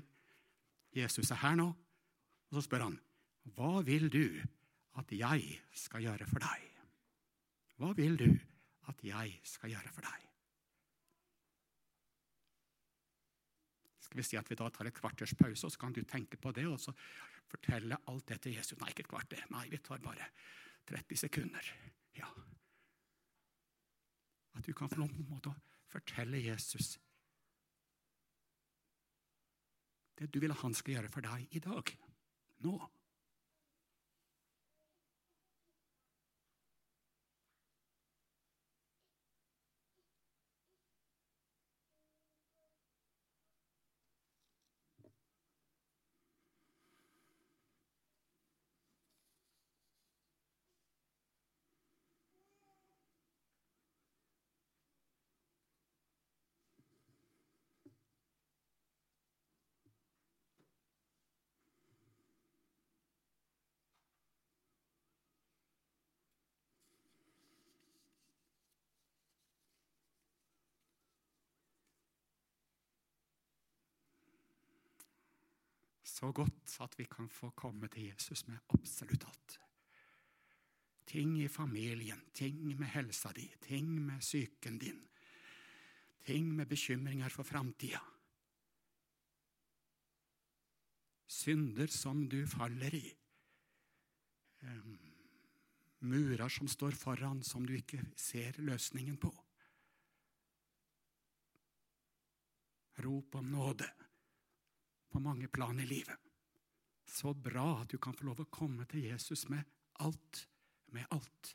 Jesus 0.96 1.32
er 1.34 1.42
her 1.42 1.58
nå. 1.60 1.68
Og 2.50 2.58
så 2.58 2.64
spør 2.66 2.88
han, 2.88 3.00
hva 3.56 3.82
vil 3.86 4.08
du 4.10 4.26
at 4.96 5.12
jeg 5.12 5.60
skal 5.76 6.06
gjøre 6.06 6.28
for 6.30 6.42
deg? 6.46 6.70
Hva 7.76 7.92
vil 7.98 8.16
du 8.20 8.30
at 8.88 9.04
jeg 9.04 9.36
skal 9.44 9.74
gjøre 9.76 9.92
for 9.92 10.08
deg? 10.08 10.35
Skal 14.16 14.24
vi 14.24 14.28
si 14.30 14.38
at 14.40 14.48
vi 14.48 14.56
da 14.56 14.70
tar 14.72 14.88
et 14.88 14.96
kvarters 14.96 15.34
pause, 15.36 15.68
og 15.68 15.72
så 15.74 15.80
kan 15.82 15.92
du 15.92 16.06
tenke 16.08 16.38
på 16.40 16.54
det 16.56 16.64
og 16.70 16.78
så 16.80 16.94
fortelle 17.52 17.98
alt 18.08 18.30
det 18.30 18.38
til 18.46 18.54
Jesus? 18.56 18.78
Nei, 18.80 18.94
ikke 18.94 19.04
et 19.04 19.10
kvarter. 19.12 19.42
Nei, 19.52 19.66
vi 19.68 19.80
tar 19.84 20.00
bare 20.00 20.30
30 20.88 21.20
sekunder. 21.20 21.72
Ja. 22.16 22.30
At 24.56 24.64
du 24.64 24.72
kan 24.72 24.88
få 24.88 25.02
noen 25.02 25.28
måte 25.28 25.52
fortelle 25.92 26.40
Jesus 26.40 26.94
det 30.16 30.30
du 30.32 30.40
vil 30.40 30.56
han 30.56 30.80
skal 30.80 30.96
gjøre 30.96 31.12
for 31.12 31.28
deg 31.28 31.58
i 31.60 31.60
dag. 31.60 31.92
Nå. 32.64 32.78
Så 76.06 76.30
godt 76.32 76.78
at 76.82 77.00
vi 77.00 77.08
kan 77.10 77.30
få 77.30 77.50
komme 77.58 77.88
til 77.90 78.12
Jesus 78.12 78.46
med 78.48 78.62
absolutt 78.70 79.26
alt. 79.26 79.56
Ting 81.06 81.40
i 81.42 81.48
familien, 81.48 82.22
ting 82.34 82.62
med 82.78 82.88
helsa 82.94 83.32
di, 83.34 83.46
ting 83.62 83.90
med 83.90 84.20
psyken 84.22 84.78
din, 84.82 85.02
ting 86.26 86.54
med 86.56 86.66
bekymringer 86.66 87.30
for 87.30 87.44
framtida. 87.44 88.02
Synder 91.28 91.88
som 91.88 92.28
du 92.30 92.46
faller 92.48 92.96
i. 92.96 93.06
Murer 96.06 96.50
som 96.50 96.68
står 96.68 96.92
foran, 96.92 97.44
som 97.44 97.66
du 97.66 97.74
ikke 97.74 98.02
ser 98.18 98.62
løsningen 98.62 99.18
på. 99.18 99.34
Rop 103.02 103.36
om 103.36 103.46
nåde 103.52 103.90
på 105.16 105.20
mange 105.24 105.48
plan 105.48 105.80
i 105.80 105.86
livet. 105.88 106.18
Så 107.08 107.32
bra 107.34 107.82
at 107.82 107.94
du 107.94 107.98
kan 108.02 108.16
få 108.18 108.26
lov 108.28 108.42
å 108.44 108.52
komme 108.52 108.84
til 108.92 109.06
Jesus 109.08 109.46
med 109.48 109.64
alt, 110.04 110.42
med 110.92 111.08
alt. 111.16 111.52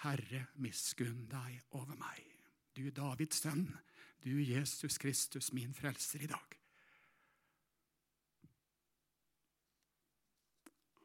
Herre, 0.00 0.46
miskunn 0.64 1.26
deg 1.28 1.60
over 1.76 1.98
meg. 2.00 2.24
Du 2.72 2.88
Davids 2.88 3.42
sønn, 3.44 3.68
du 4.24 4.32
Jesus 4.40 4.96
Kristus, 5.00 5.52
min 5.52 5.76
frelser 5.76 6.24
i 6.24 6.32
dag. 6.32 6.56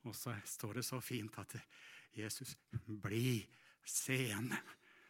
Og 0.07 0.15
så 0.15 0.39
står 0.47 0.79
det 0.79 0.87
så 0.87 1.03
fint 1.03 1.43
at 1.43 1.59
Jesus 2.15 2.55
bli 2.87 3.41
seende. 3.83 4.63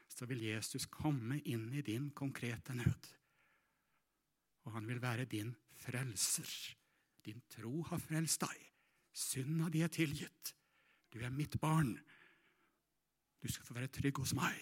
Så 0.10 0.25
vil 0.25 0.50
Jesus 0.50 0.89
komme 0.89 1.43
inn 1.46 1.70
i 1.77 1.86
din 1.86 2.10
konkrete 2.10 2.74
nød. 2.74 3.12
Og 4.65 4.74
han 4.75 4.89
vil 4.89 5.01
være 5.01 5.29
din 5.29 5.53
frelser. 5.82 6.52
Din 7.26 7.42
tro 7.52 7.82
har 7.90 8.02
frelst 8.02 8.44
deg. 8.46 8.68
Synda 9.12 9.70
di 9.70 9.84
er 9.86 9.92
tilgitt. 9.92 10.54
Du 11.12 11.20
er 11.22 11.34
mitt 11.34 11.58
barn. 11.62 11.94
Du 13.42 13.50
skal 13.52 13.66
få 13.68 13.76
være 13.76 13.92
trygg 13.92 14.22
hos 14.22 14.34
meg. 14.38 14.58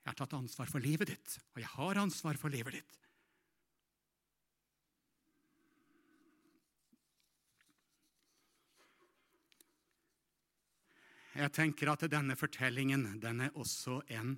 Jeg 0.00 0.12
har 0.12 0.16
tatt 0.16 0.36
ansvar 0.38 0.70
for 0.70 0.82
livet 0.82 1.10
ditt, 1.12 1.36
og 1.52 1.60
jeg 1.60 1.70
har 1.74 2.00
ansvar 2.00 2.38
for 2.40 2.52
livet 2.52 2.78
ditt. 2.78 2.96
Jeg 11.40 11.52
tenker 11.54 11.92
at 11.92 12.02
denne 12.10 12.34
fortellingen 12.36 13.04
den 13.22 13.44
er 13.46 13.54
også 13.56 14.00
en 14.16 14.34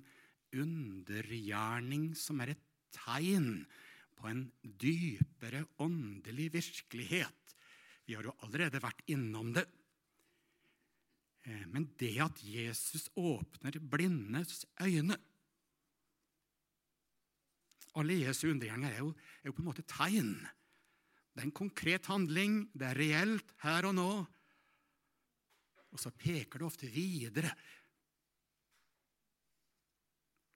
undergjerning 0.53 2.11
som 2.15 2.39
er 2.43 2.53
et 2.53 2.61
tegn 2.93 3.63
på 4.17 4.29
en 4.29 4.43
dypere 4.61 5.63
åndelig 5.83 6.49
virkelighet. 6.53 7.55
Vi 8.05 8.15
har 8.17 8.27
jo 8.27 8.35
allerede 8.45 8.81
vært 8.83 9.03
innom 9.11 9.53
det. 9.55 9.65
Eh, 11.43 11.65
men 11.71 11.89
det 11.99 12.15
at 12.23 12.41
Jesus 12.45 13.09
åpner 13.19 13.79
blindes 13.79 14.65
øyne 14.81 15.19
Alle 17.93 18.15
Jesu 18.23 18.47
undergjerninger 18.49 18.89
er, 18.89 19.03
er, 19.05 19.45
jo 19.45 19.51
på 19.53 19.61
en 19.61 19.67
måte 19.67 19.83
tegn. 19.85 20.31
Det 21.29 21.43
er 21.43 21.45
en 21.45 21.53
konkret 21.53 22.07
handling, 22.09 22.63
det 22.73 22.87
er 22.87 22.97
reelt 22.97 23.51
her 23.61 23.85
og 23.85 23.93
nå. 23.93 24.07
Og 25.93 26.01
så 26.01 26.09
peker 26.09 26.57
det 26.57 26.65
ofte 26.65 26.89
videre 26.89 27.51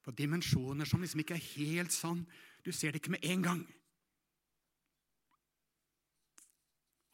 på 0.02 0.16
dimensjoner 0.18 0.90
som 0.90 1.04
liksom 1.04 1.22
ikke 1.22 1.36
er 1.38 1.48
helt 1.60 1.94
sånn. 1.94 2.24
Du 2.68 2.74
ser 2.76 2.92
det 2.92 3.00
ikke 3.00 3.14
med 3.16 3.24
en 3.24 3.44
gang. 3.46 3.62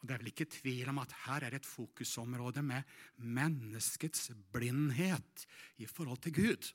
Og 0.02 0.08
Det 0.08 0.14
er 0.16 0.22
vel 0.24 0.32
ikke 0.32 0.50
tvil 0.50 0.88
om 0.90 0.98
at 0.98 1.14
her 1.28 1.46
er 1.46 1.54
et 1.54 1.68
fokusområde 1.68 2.64
med 2.66 2.82
menneskets 3.22 4.32
blindhet 4.52 5.46
i 5.78 5.86
forhold 5.86 6.18
til 6.26 6.34
Gud. 6.34 6.72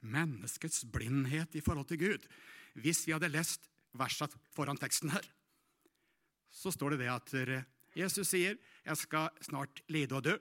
Menneskets 0.00 0.84
blindhet 0.94 1.58
i 1.58 1.60
forhold 1.60 1.90
til 1.90 1.98
Gud. 1.98 2.30
Hvis 2.78 3.02
vi 3.06 3.12
hadde 3.12 3.28
lest 3.28 3.66
verset 3.98 4.30
foran 4.54 4.78
teksten 4.78 5.10
her, 5.10 5.26
så 6.50 6.70
står 6.70 6.94
det 6.94 7.02
det 7.02 7.10
at 7.10 7.66
Jesus 7.96 8.28
sier, 8.28 8.56
'Jeg 8.84 8.96
skal 8.96 9.28
snart 9.40 9.82
lide 9.88 10.14
og 10.14 10.24
dø'. 10.24 10.38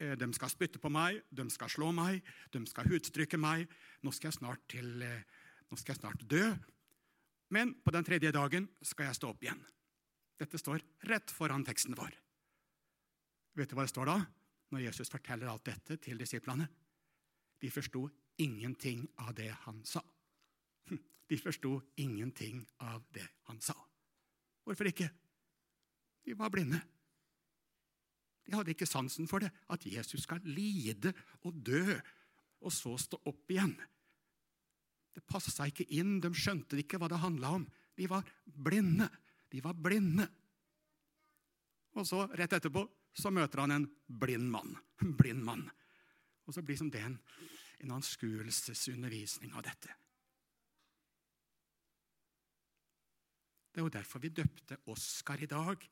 De 0.00 0.34
skal 0.34 0.50
spytte 0.50 0.78
på 0.78 0.88
meg, 0.88 1.22
de 1.30 1.50
skal 1.50 1.70
slå 1.70 1.90
meg, 1.90 2.22
de 2.52 2.66
skal 2.66 2.88
hudstrykke 2.88 3.38
meg. 3.38 3.68
Nå 4.02 4.12
skal 4.12 4.28
jeg 4.28 4.32
snart, 4.32 4.68
til, 4.68 5.02
eh, 5.02 5.22
nå 5.70 5.78
skal 5.78 5.94
jeg 5.94 6.00
snart 6.02 6.26
dø. 6.28 6.44
Men 7.54 7.74
på 7.82 7.94
den 7.94 8.06
tredje 8.06 8.32
dagen 8.34 8.68
skal 8.82 9.08
jeg 9.08 9.18
stå 9.18 9.30
opp 9.32 9.42
igjen. 9.44 9.62
Dette 10.40 10.58
står 10.58 10.82
rett 11.10 11.32
foran 11.34 11.64
teksten 11.66 11.96
vår. 11.98 12.14
Vet 13.58 13.70
du 13.70 13.76
hva 13.76 13.84
det 13.84 13.92
står 13.92 14.08
da, 14.08 14.18
når 14.70 14.86
Jesus 14.86 15.10
forteller 15.12 15.50
alt 15.50 15.66
dette 15.66 15.98
til 16.02 16.20
disiplene? 16.20 16.68
De 17.60 17.70
forsto 17.72 18.06
ingenting 18.40 19.04
av 19.20 19.34
det 19.36 19.50
han 19.66 19.82
sa. 19.84 20.02
De 21.30 21.38
forsto 21.38 21.76
ingenting 22.02 22.62
av 22.82 23.04
det 23.14 23.26
han 23.46 23.60
sa. 23.62 23.76
Hvorfor 24.66 24.88
ikke? 24.90 25.10
De 26.26 26.34
var 26.38 26.50
blinde. 26.50 26.80
De 28.46 28.56
hadde 28.56 28.72
ikke 28.72 28.88
sansen 28.88 29.28
for 29.30 29.44
det, 29.44 29.50
at 29.70 29.84
Jesus 29.86 30.24
skal 30.24 30.42
lide 30.42 31.12
og 31.46 31.54
dø, 31.66 31.94
og 32.64 32.74
så 32.74 32.96
stå 32.98 33.20
opp 33.30 33.52
igjen. 33.52 33.76
Det 35.14 35.26
passa 35.26 35.66
ikke 35.66 35.86
inn, 35.96 36.18
de 36.22 36.30
skjønte 36.34 36.78
ikke 36.80 37.00
hva 37.00 37.08
det 37.10 37.20
handla 37.22 37.56
om. 37.58 37.66
De 37.98 38.06
var 38.10 38.26
blinde. 38.44 39.08
De 39.50 39.62
var 39.64 39.74
blinde. 39.74 40.28
Og 41.98 42.06
så, 42.06 42.24
rett 42.38 42.54
etterpå, 42.54 42.84
så 43.12 43.32
møter 43.34 43.64
han 43.64 43.74
en 43.74 43.88
blind 44.06 44.50
mann. 44.52 44.76
En 45.02 45.16
Blind 45.18 45.42
mann. 45.42 45.64
Og 46.46 46.54
så 46.54 46.62
blir 46.62 46.78
som 46.78 46.90
det 46.92 47.02
en, 47.02 47.16
en 47.82 47.96
anskuelsesundervisning 47.96 49.54
av 49.56 49.64
dette. 49.66 49.96
Det 53.70 53.80
er 53.80 53.86
jo 53.86 53.94
derfor 53.94 54.22
vi 54.22 54.32
døpte 54.34 54.78
Oskar 54.90 55.42
i 55.42 55.48
dag 55.50 55.82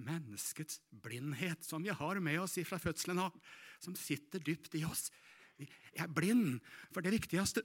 menneskets 0.00 0.80
blindhet, 0.90 1.64
som 1.64 1.82
vi 1.82 1.92
har 1.94 2.20
med 2.20 2.40
oss 2.42 2.56
fra 2.66 2.78
fødselen 2.82 3.20
av, 3.22 3.34
som 3.82 3.94
sitter 3.98 4.42
dypt 4.42 4.74
i 4.78 4.84
oss. 4.86 5.10
Jeg 5.58 6.02
er 6.02 6.10
blind 6.10 6.58
for 6.90 7.04
det 7.04 7.14
viktigste. 7.14 7.62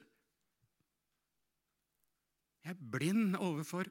Er 2.70 2.78
blind 2.78 3.38
overfor 3.40 3.90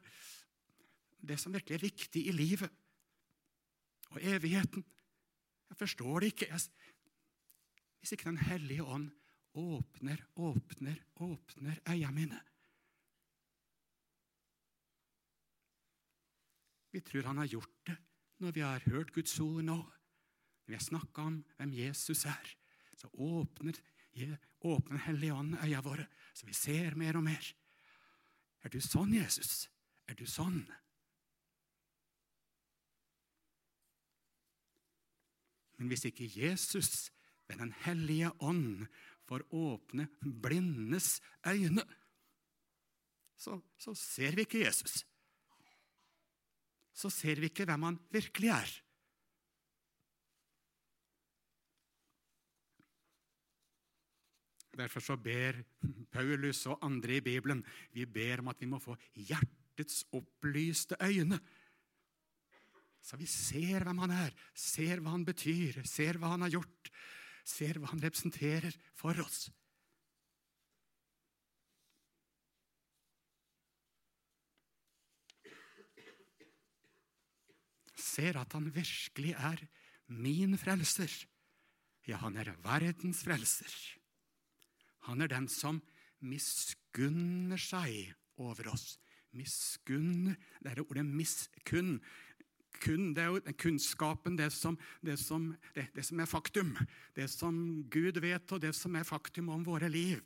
det 1.19 1.35
som 1.39 1.53
virkelig 1.53 1.75
er 1.75 1.83
viktig 1.83 2.21
i 2.29 2.35
livet 2.35 2.71
og 4.09 4.21
evigheten. 4.23 4.85
Jeg 5.69 5.77
forstår 5.77 6.23
det 6.23 6.31
ikke. 6.33 6.47
Jeg, 6.49 6.61
hvis 7.99 8.13
ikke 8.15 8.29
Den 8.31 8.37
hellige 8.47 8.83
ånd 8.83 9.09
åpner, 9.53 10.23
åpner, 10.35 10.95
åpner 11.15 11.81
øynene 11.89 12.15
mine. 12.15 12.39
Vi 16.91 17.01
tror 17.05 17.27
han 17.27 17.37
har 17.37 17.51
gjort 17.51 17.75
det 17.85 17.97
når 18.39 18.51
vi 18.55 18.61
har 18.63 18.83
hørt 18.87 19.11
Guds 19.13 19.35
ord 19.43 19.63
nå, 19.67 19.75
når 19.75 20.71
vi 20.71 20.77
har 20.77 20.83
snakka 20.83 21.21
om 21.27 21.41
hvem 21.57 21.73
Jesus 21.75 22.23
er, 22.25 22.53
så 22.95 23.09
åpner, 23.13 23.75
åpner 24.63 25.03
Hellige 25.05 25.33
Ånd 25.35 25.57
øynene 25.59 25.83
våre, 25.83 26.05
så 26.33 26.47
vi 26.47 26.55
ser 26.55 26.95
mer 26.95 27.19
og 27.19 27.25
mer. 27.27 27.49
Er 28.63 28.73
du 28.73 28.79
sånn, 28.83 29.13
Jesus? 29.15 29.69
Er 30.09 30.17
du 30.19 30.25
sånn? 30.27 30.63
Men 35.79 35.91
hvis 35.91 36.03
ikke 36.09 36.27
Jesus 36.27 37.09
ved 37.47 37.61
Den 37.63 37.71
hellige 37.85 38.29
ånd 38.45 38.83
får 39.25 39.45
åpne 39.55 40.09
blindes 40.21 41.15
øyne, 41.47 41.85
så, 43.39 43.55
så 43.79 43.95
ser 43.97 44.35
vi 44.35 44.43
ikke 44.45 44.65
Jesus 44.65 44.99
så 46.99 47.11
ser 47.13 47.39
vi 47.39 47.49
ikke 47.49 47.67
hvem 47.69 47.87
han 47.87 47.99
virkelig 48.11 48.51
er. 48.53 48.71
Derfor 54.79 55.03
så 55.03 55.17
ber 55.19 55.59
Paulus 56.13 56.63
og 56.71 56.79
andre 56.85 57.17
i 57.17 57.23
Bibelen 57.23 57.65
vi 57.91 58.05
ber 58.07 58.39
om 58.39 58.51
at 58.51 58.61
vi 58.61 58.69
må 58.71 58.79
få 58.79 58.95
hjertets 59.13 60.05
opplyste 60.15 60.95
øyne. 61.03 61.39
Så 63.03 63.19
vi 63.19 63.27
ser 63.27 63.83
hvem 63.83 63.99
han 64.05 64.13
er, 64.15 64.35
ser 64.55 65.03
hva 65.03 65.15
han 65.15 65.25
betyr, 65.27 65.81
ser 65.87 66.19
hva 66.19 66.33
han 66.35 66.45
har 66.45 66.59
gjort, 66.59 66.91
ser 67.47 67.79
hva 67.79 67.91
han 67.91 68.03
representerer 68.03 68.75
for 68.95 69.19
oss. 69.23 69.47
ser 78.09 78.39
at 78.39 78.53
han 78.57 78.67
virkelig 78.73 79.35
er 79.37 79.61
min 80.09 80.57
frelser. 80.59 81.11
Ja, 82.07 82.17
han 82.23 82.37
er 82.41 82.55
verdens 82.63 83.21
frelser. 83.23 83.98
Han 85.09 85.25
er 85.25 85.31
den 85.31 85.47
som 85.49 85.81
miskunner 86.21 87.57
seg 87.57 88.13
over 88.39 88.73
oss. 88.75 88.99
miskunner. 89.29 90.37
Det 90.61 90.71
er 90.71 90.81
ordet 90.81 91.05
miskunn. 91.05 91.99
Kun, 92.79 93.09
det 93.13 93.23
er 93.23 93.33
jo 93.33 93.53
kunnskapen, 93.59 94.37
det 94.37 94.51
som, 94.53 94.77
det, 95.03 95.17
som, 95.19 95.49
det, 95.75 95.87
det 95.95 96.05
som, 96.05 96.21
er 96.21 96.29
faktum. 96.29 96.71
Det 97.17 97.27
som 97.29 97.83
Gud 97.91 98.21
vet, 98.21 98.51
og 98.53 98.61
det 98.61 98.71
som 98.77 98.95
er 98.95 99.07
faktum 99.07 99.49
om 99.53 99.65
våre 99.65 99.89
liv. 99.89 100.21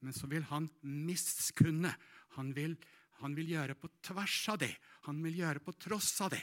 Men 0.00 0.14
så 0.14 0.30
vil 0.30 0.46
han 0.50 0.70
miskunne. 0.82 1.92
Han 2.38 2.54
vil, 2.56 2.78
han 3.20 3.36
vil 3.36 3.52
gjøre 3.54 3.76
på 3.78 3.90
tvers 4.02 4.38
av 4.54 4.62
det. 4.62 4.72
Han 5.10 5.20
vil 5.26 5.42
gjøre 5.42 5.62
på 5.62 5.74
tross 5.82 6.14
av 6.24 6.32
det. 6.34 6.42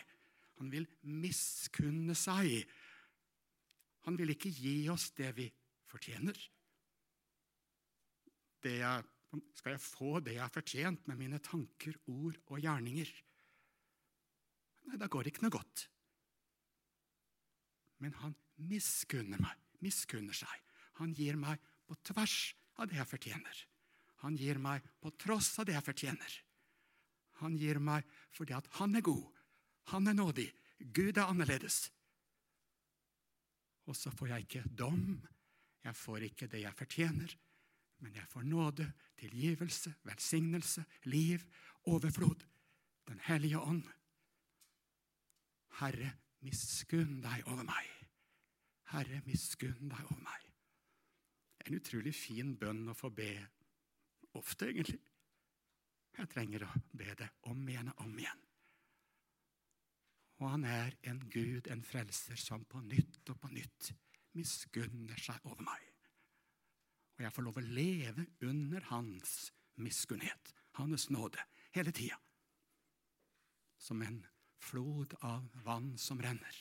Han 0.60 0.72
vil 0.72 0.86
miskunne 1.08 2.16
seg. 2.20 2.68
Han 4.08 4.20
vil 4.20 4.36
ikke 4.36 4.52
gi 4.52 4.78
oss 4.92 5.10
det 5.18 5.34
vi 5.40 5.50
fortjener. 5.90 6.38
Jeg, 8.66 9.06
skal 9.56 9.76
jeg 9.76 9.82
få 9.84 10.20
det 10.24 10.36
jeg 10.36 10.44
har 10.44 10.54
fortjent 10.54 11.08
med 11.08 11.20
mine 11.20 11.40
tanker, 11.44 11.96
ord 12.12 12.38
og 12.50 12.60
gjerninger? 12.60 13.12
Nei, 14.90 14.98
da 15.00 15.08
går 15.08 15.26
det 15.26 15.34
ikke 15.34 15.46
noe 15.46 15.56
godt. 15.56 15.86
Men 18.04 18.16
han 18.24 18.36
miskunner 18.70 19.42
meg, 19.42 19.56
miskunner 19.84 20.36
seg. 20.36 20.68
Han 21.00 21.14
gir 21.16 21.38
meg 21.40 21.60
på 21.88 21.98
tvers 22.10 22.38
av 22.80 22.90
det 22.90 23.00
jeg 23.00 23.12
fortjener. 23.12 23.66
Han 24.24 24.36
gir 24.40 24.60
meg 24.60 24.84
på 25.00 25.12
tross 25.20 25.54
av 25.62 25.68
det 25.68 25.76
jeg 25.78 25.86
fortjener. 25.86 26.38
Han 27.40 27.56
gir 27.60 27.80
meg 27.80 28.08
fordi 28.36 28.56
at 28.58 28.68
han 28.80 28.98
er 29.00 29.06
god, 29.06 29.28
han 29.94 30.12
er 30.12 30.18
nådig, 30.18 30.50
Gud 30.80 31.18
er 31.18 31.28
annerledes. 31.28 31.90
Og 33.88 33.96
så 33.98 34.12
får 34.12 34.34
jeg 34.34 34.46
ikke 34.46 34.72
dom, 34.80 35.20
jeg 35.84 35.96
får 35.96 36.26
ikke 36.28 36.50
det 36.52 36.64
jeg 36.66 36.78
fortjener, 36.78 37.36
men 38.00 38.16
jeg 38.16 38.28
får 38.32 38.46
nåde, 38.48 38.88
tilgivelse, 39.20 39.94
velsignelse, 40.08 40.84
liv, 41.04 41.44
overflod. 41.90 42.46
Den 43.10 43.20
hellige 43.26 43.60
ånd. 43.60 43.88
Herre, 45.80 46.12
miskunn 46.46 47.20
deg 47.24 47.48
over 47.48 47.66
meg. 47.68 47.88
Herre, 48.94 49.22
miskunn 49.26 49.90
deg 49.92 50.04
over 50.06 50.22
meg. 50.24 50.50
En 51.66 51.78
utrolig 51.78 52.14
fin 52.16 52.56
bønn 52.58 52.88
å 52.90 52.98
få 52.98 53.12
be 53.14 53.32
ofte, 54.40 54.70
egentlig. 54.70 55.02
Jeg 56.20 56.32
trenger 56.32 56.66
å 56.68 56.72
be 56.98 57.14
det 57.18 57.30
om 57.52 57.68
igjen 57.68 57.92
og 57.94 58.06
om 58.06 58.16
igjen. 58.20 58.46
Og 60.40 60.48
han 60.54 60.64
er 60.68 60.96
en 61.12 61.20
Gud, 61.32 61.68
en 61.68 61.84
frelser, 61.84 62.40
som 62.40 62.64
på 62.66 62.82
nytt 62.86 63.30
og 63.32 63.40
på 63.42 63.52
nytt 63.52 63.92
miskunner 64.38 65.20
seg 65.20 65.44
over 65.44 65.66
meg. 65.66 65.89
Og 67.20 67.26
jeg 67.26 67.36
får 67.36 67.44
lov 67.44 67.58
å 67.60 67.68
leve 67.76 68.24
under 68.48 68.86
hans 68.94 69.50
miskunnhet, 69.84 70.54
hans 70.80 71.10
nåde, 71.12 71.44
hele 71.76 71.92
tida. 71.92 72.16
Som 73.76 74.06
en 74.06 74.22
flod 74.64 75.18
av 75.20 75.44
vann 75.66 75.98
som 76.00 76.22
renner. 76.24 76.56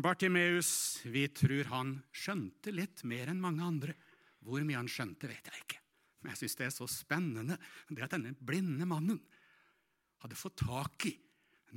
Bartimeus, 0.00 1.02
vi 1.04 1.28
tror 1.28 1.68
han 1.76 1.96
skjønte 2.12 2.72
litt 2.72 3.04
mer 3.04 3.28
enn 3.32 3.40
mange 3.40 3.64
andre. 3.64 4.00
Hvor 4.44 4.64
mye 4.64 4.80
han 4.80 4.88
skjønte, 4.88 5.28
vet 5.28 5.52
jeg 5.52 5.60
ikke. 5.60 5.80
Men 6.20 6.32
jeg 6.32 6.46
syns 6.46 6.56
det 6.56 6.66
er 6.70 6.74
så 6.74 6.88
spennende 6.88 7.56
det 7.92 8.04
at 8.04 8.16
denne 8.16 8.32
blinde 8.36 8.88
mannen 8.88 9.20
hadde 10.26 10.38
fått 10.38 10.58
tak 10.58 11.06
i 11.06 11.14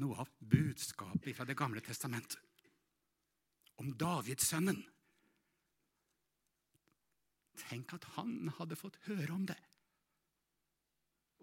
noe 0.01 0.23
av 0.23 0.29
budskapet 0.39 1.35
fra 1.37 1.45
Det 1.45 1.57
gamle 1.57 1.81
testamentet. 1.85 2.41
Om 3.79 3.93
Davidssønnen 3.97 4.81
Tenk 7.59 7.91
at 7.91 8.05
han 8.15 8.47
hadde 8.55 8.77
fått 8.79 8.95
høre 9.03 9.33
om 9.35 9.43
det. 9.45 9.57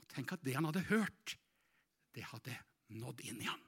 Og 0.00 0.06
tenk 0.08 0.32
at 0.32 0.40
det 0.46 0.54
han 0.56 0.64
hadde 0.64 0.86
hørt, 0.88 1.34
det 2.16 2.24
hadde 2.30 2.54
nådd 2.96 3.20
inn 3.28 3.42
i 3.44 3.48
ham. 3.50 3.60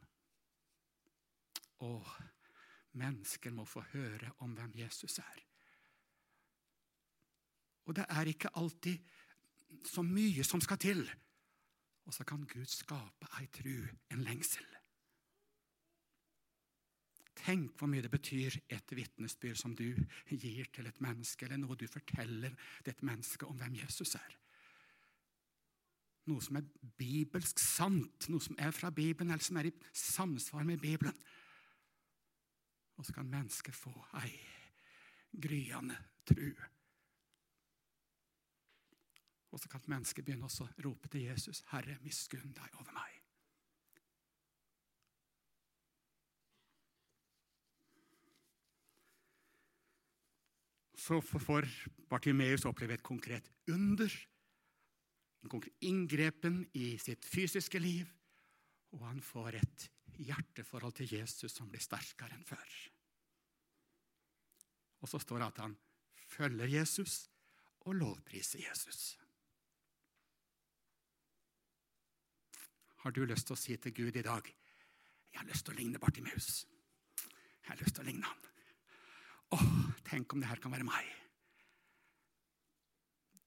Og 1.85 2.09
mennesker 2.96 3.53
må 3.53 3.68
få 3.68 3.85
høre 3.92 4.33
om 4.40 4.57
hvem 4.57 4.72
Jesus 4.81 5.18
er. 5.20 5.44
Og 7.85 7.98
det 8.01 8.09
er 8.09 8.33
ikke 8.33 8.55
alltid 8.57 9.05
så 9.92 10.01
mye 10.01 10.40
som 10.40 10.64
skal 10.64 10.81
til. 10.81 11.05
Og 12.09 12.14
så 12.16 12.25
kan 12.25 12.47
Gud 12.49 12.68
skape 12.73 13.29
ei 13.37 13.47
tru, 13.53 13.85
en 14.12 14.25
lengsel. 14.25 14.64
Tenk 17.37 17.77
hvor 17.79 17.90
mye 17.92 18.03
det 18.03 18.11
betyr 18.11 18.57
et 18.73 18.94
vitnesbyrd 18.97 19.61
som 19.61 19.75
du 19.77 19.92
gir 20.31 20.71
til 20.73 20.88
et 20.88 21.01
menneske, 21.05 21.44
eller 21.44 21.61
noe 21.61 21.77
du 21.77 21.85
forteller 21.87 22.57
til 22.81 22.94
et 22.94 23.05
menneske 23.05 23.47
om 23.47 23.61
hvem 23.61 23.77
Jesus 23.83 24.16
er. 24.16 24.38
Noe 26.29 26.44
som 26.44 26.59
er 26.61 26.66
bibelsk 26.99 27.61
sant, 27.61 28.27
noe 28.33 28.42
som 28.44 28.57
er 28.61 28.73
fra 28.75 28.90
Bibelen, 28.90 29.31
eller 29.33 29.44
som 29.44 29.61
er 29.61 29.68
i 29.68 29.77
samsvar 29.92 30.64
med 30.68 30.81
Bibelen. 30.81 31.16
Og 32.99 33.07
så 33.07 33.14
kan 33.14 33.29
mennesket 33.31 33.77
få 33.77 33.92
ei 34.25 34.33
gryende 35.37 35.97
tru. 36.27 36.51
Og 39.59 39.62
så 39.62 39.71
kan 39.73 39.83
et 39.83 39.90
menneske 39.90 40.23
begynne 40.23 40.47
å 40.47 40.68
rope 40.87 41.09
til 41.11 41.25
Jesus, 41.27 41.64
'Herre, 41.66 41.99
miskunn 42.05 42.53
deg 42.55 42.77
over 42.79 42.92
meg'. 42.94 43.16
så 51.09 51.21
får 51.23 51.66
Bartimeus 52.11 52.66
oppleve 52.68 52.94
et 52.94 53.03
konkret 53.03 53.49
under. 53.73 54.12
En 55.42 55.49
konkret 55.49 55.75
inngrepen 55.81 56.66
i 56.75 56.99
sitt 57.01 57.25
fysiske 57.25 57.81
liv. 57.81 58.07
Og 58.92 59.07
han 59.07 59.23
får 59.25 59.61
et 59.61 59.90
hjerteforhold 60.18 60.99
til 60.99 61.14
Jesus 61.18 61.55
som 61.55 61.71
blir 61.71 61.81
sterkere 61.81 62.35
enn 62.37 62.44
før. 62.44 62.75
Og 65.01 65.09
så 65.09 65.18
står 65.23 65.38
det 65.38 65.49
at 65.49 65.62
han 65.64 65.79
følger 66.29 66.77
Jesus 66.79 67.31
og 67.87 67.94
lovpriser 67.94 68.66
Jesus. 68.66 69.16
Har 73.09 73.14
du 73.16 73.23
lyst 73.25 73.47
til 73.49 73.55
å 73.55 73.57
si 73.57 73.75
til 73.81 73.92
Gud 73.97 74.16
i 74.21 74.23
dag 74.27 74.44
jeg 74.44 75.38
har 75.38 75.47
lyst 75.49 75.64
til 75.64 75.73
å 75.73 75.77
ligne 75.79 76.01
Bartimeus? 76.03 76.49
Jeg 77.16 77.71
har 77.71 77.79
lyst 77.81 77.94
til 77.97 78.03
å 78.03 78.05
ligne 78.05 78.29
han. 78.29 78.42
Å, 79.57 79.59
tenk 80.05 80.35
om 80.35 80.42
det 80.42 80.51
her 80.51 80.61
kan 80.61 80.75
være 80.75 80.85
meg. 80.85 81.09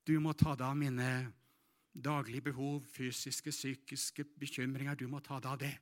Du 0.02 0.16
må 0.18 0.34
ta 0.34 0.56
deg 0.56 0.66
av 0.66 0.80
mine 0.80 1.06
daglige 1.94 2.48
behov, 2.48 2.82
fysiske, 2.90 3.54
psykiske 3.54 4.26
bekymringer. 4.42 4.98
Du 4.98 5.06
må 5.06 5.22
ta 5.22 5.38
deg 5.38 5.52
av 5.52 5.62
det. 5.62 5.72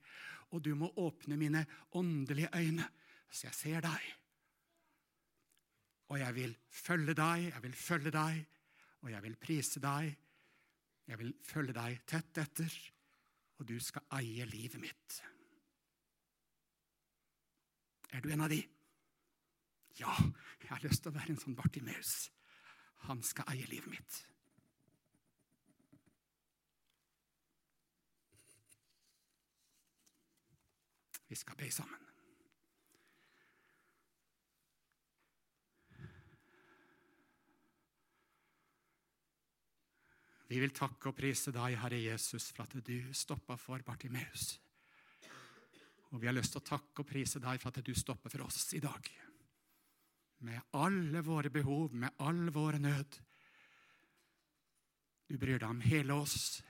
Og 0.53 0.61
du 0.61 0.75
må 0.77 0.93
åpne 1.01 1.40
mine 1.40 1.64
åndelige 1.97 2.53
øyne, 2.61 2.93
så 3.33 3.49
jeg 3.49 3.61
ser 3.62 3.88
deg. 3.88 4.14
Og 6.12 6.21
jeg 6.21 6.40
vil 6.43 6.57
følge 6.85 7.16
deg, 7.16 7.49
jeg 7.49 7.64
vil 7.71 7.83
følge 7.88 8.16
deg, 8.21 8.47
og 9.01 9.12
jeg 9.16 9.29
vil 9.31 9.43
prise 9.49 9.88
deg. 9.88 10.16
Jeg 11.09 11.25
vil 11.25 11.37
følge 11.49 11.81
deg 11.81 12.03
tett 12.05 12.45
etter, 12.45 12.81
og 13.61 13.68
du 13.68 13.77
skal 13.85 14.07
eie 14.16 14.46
livet 14.49 14.81
mitt. 14.81 15.20
Er 18.11 18.25
du 18.25 18.31
en 18.33 18.40
av 18.40 18.51
de? 18.51 18.61
Ja, 20.01 20.14
jeg 20.62 20.70
har 20.70 20.83
lyst 20.83 21.05
til 21.05 21.12
å 21.12 21.18
være 21.18 21.35
en 21.35 21.42
sånn 21.42 21.59
Bartimeus. 21.59 22.31
Han 23.05 23.20
skal 23.25 23.53
eie 23.53 23.68
livet 23.68 23.92
mitt. 23.92 24.20
Vi 31.29 31.38
skal 31.38 31.61
be 31.61 31.68
sammen. 31.70 32.10
Vi 40.51 40.59
vil 40.59 40.73
takke 40.75 41.13
og 41.13 41.15
prise 41.15 41.53
deg, 41.55 41.77
Herre 41.79 41.99
Jesus, 42.03 42.49
for 42.51 42.67
at 42.67 42.75
du 42.83 42.97
stoppa 43.15 43.55
for 43.61 43.83
Bartimeus. 43.87 44.57
Og 46.11 46.19
vi 46.19 46.27
har 46.27 46.35
lyst 46.35 46.57
til 46.57 46.63
å 46.63 46.67
takke 46.73 47.05
og 47.05 47.07
prise 47.07 47.39
deg 47.39 47.61
for 47.63 47.71
at 47.71 47.87
du 47.87 47.93
stopper 47.95 48.33
for 48.33 48.49
oss 48.49 48.73
i 48.75 48.83
dag 48.83 49.11
med 50.41 50.73
alle 50.81 51.21
våre 51.23 51.51
behov, 51.53 51.95
med 51.95 52.17
all 52.25 52.49
vår 52.51 52.79
nød. 52.81 53.19
Du 55.29 55.37
bryr 55.39 55.61
deg 55.61 55.69
om 55.69 55.83
hele 55.85 56.17
oss. 56.17 56.63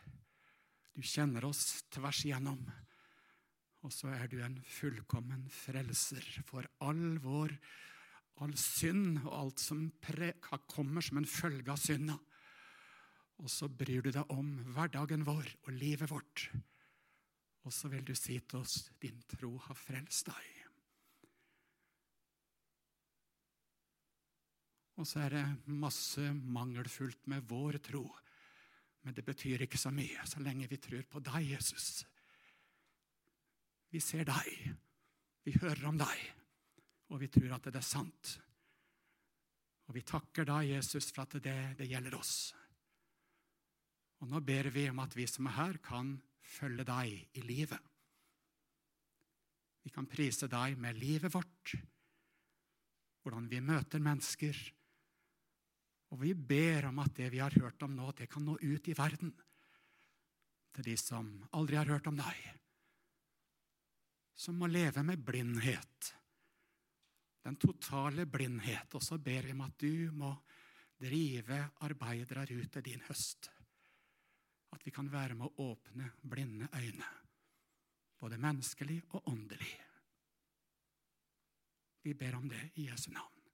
Du 0.92 1.00
kjenner 1.06 1.46
oss 1.48 1.84
tvers 1.88 2.24
igjennom. 2.26 2.60
Og 3.80 3.94
så 3.94 4.10
er 4.12 4.26
du 4.28 4.40
en 4.44 4.58
fullkommen 4.66 5.46
frelser 5.54 6.26
for 6.48 6.66
all 6.84 7.16
vår 7.22 7.54
all 8.40 8.52
synd 8.56 9.18
og 9.26 9.32
alt 9.36 9.60
som 9.60 9.86
kommer 10.68 11.04
som 11.04 11.20
en 11.20 11.28
følge 11.28 11.72
av 11.72 11.80
synda. 11.80 12.16
Og 13.40 13.48
så 13.48 13.70
bryr 13.72 14.04
du 14.04 14.10
deg 14.12 14.32
om 14.32 14.52
hverdagen 14.74 15.24
vår 15.24 15.48
og 15.64 15.72
livet 15.72 16.10
vårt. 16.12 16.50
Og 17.64 17.72
så 17.72 17.88
vil 17.92 18.04
du 18.04 18.14
si 18.16 18.38
til 18.40 18.60
oss 18.60 18.90
din 19.00 19.20
tro 19.28 19.54
har 19.66 19.78
frelst 19.78 20.28
deg. 20.28 20.48
Og 25.00 25.08
så 25.08 25.22
er 25.24 25.32
det 25.32 25.72
masse 25.80 26.20
mangelfullt 26.30 27.24
med 27.32 27.46
vår 27.48 27.78
tro. 27.84 28.04
Men 29.00 29.16
det 29.16 29.24
betyr 29.24 29.64
ikke 29.64 29.80
så 29.80 29.92
mye 29.94 30.26
så 30.28 30.42
lenge 30.44 30.68
vi 30.68 30.76
tror 30.76 31.06
på 31.08 31.22
deg, 31.24 31.54
Jesus. 31.54 32.04
Vi 33.90 34.00
ser 34.04 34.28
deg, 34.28 34.50
vi 35.42 35.56
hører 35.56 35.88
om 35.88 35.96
deg, 35.98 36.20
og 37.10 37.22
vi 37.22 37.30
tror 37.32 37.56
at 37.56 37.64
det 37.72 37.80
er 37.80 37.86
sant. 37.86 38.36
Og 39.88 39.96
vi 39.96 40.04
takker 40.06 40.46
deg, 40.46 40.68
Jesus, 40.76 41.08
for 41.10 41.24
at 41.24 41.40
det, 41.42 41.56
det 41.80 41.88
gjelder 41.90 42.14
oss. 42.20 42.52
Og 44.20 44.28
nå 44.28 44.40
ber 44.44 44.68
vi 44.72 44.88
om 44.90 45.00
at 45.00 45.14
vi 45.16 45.26
som 45.28 45.48
er 45.48 45.56
her, 45.56 45.78
kan 45.84 46.18
følge 46.44 46.84
deg 46.84 47.38
i 47.38 47.44
livet. 47.44 47.80
Vi 49.80 49.92
kan 49.94 50.08
prise 50.10 50.48
deg 50.50 50.76
med 50.80 50.98
livet 51.00 51.32
vårt, 51.32 51.74
hvordan 53.22 53.48
vi 53.48 53.62
møter 53.64 54.02
mennesker. 54.04 54.58
Og 56.12 56.20
vi 56.20 56.34
ber 56.34 56.90
om 56.90 56.98
at 57.00 57.14
det 57.16 57.30
vi 57.32 57.40
har 57.40 57.54
hørt 57.62 57.82
om 57.86 57.94
nå, 57.96 58.10
det 58.18 58.28
kan 58.30 58.44
nå 58.44 58.58
ut 58.60 58.88
i 58.90 58.96
verden. 58.96 59.32
Til 60.74 60.86
de 60.86 60.96
som 61.00 61.30
aldri 61.56 61.78
har 61.78 61.88
hørt 61.88 62.08
om 62.10 62.18
deg. 62.18 62.40
Som 64.36 64.60
må 64.60 64.68
leve 64.70 65.02
med 65.06 65.22
blindhet. 65.24 66.12
Den 67.44 67.56
totale 67.60 68.26
blindhet. 68.28 68.92
Og 68.94 69.04
så 69.04 69.18
ber 69.18 69.48
vi 69.48 69.56
om 69.56 69.64
at 69.64 69.78
du 69.80 70.12
må 70.12 70.34
drive 71.00 71.62
arbeidere 71.86 72.44
ut 72.52 72.68
til 72.74 72.84
din 72.84 73.02
høst. 73.08 73.48
At 74.70 74.86
vi 74.86 74.92
kan 74.94 75.10
være 75.12 75.34
med 75.34 75.50
å 75.50 75.70
åpne 75.72 76.12
blinde 76.22 76.70
øyne 76.76 77.08
både 78.20 78.38
menneskelig 78.38 79.00
og 79.16 79.28
åndelig. 79.32 79.72
Vi 82.02 82.14
ber 82.14 82.36
om 82.36 82.48
det 82.48 82.70
i 82.74 82.88
Jesu 82.90 83.10
navn. 83.12 83.44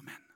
Amen. 0.00 0.31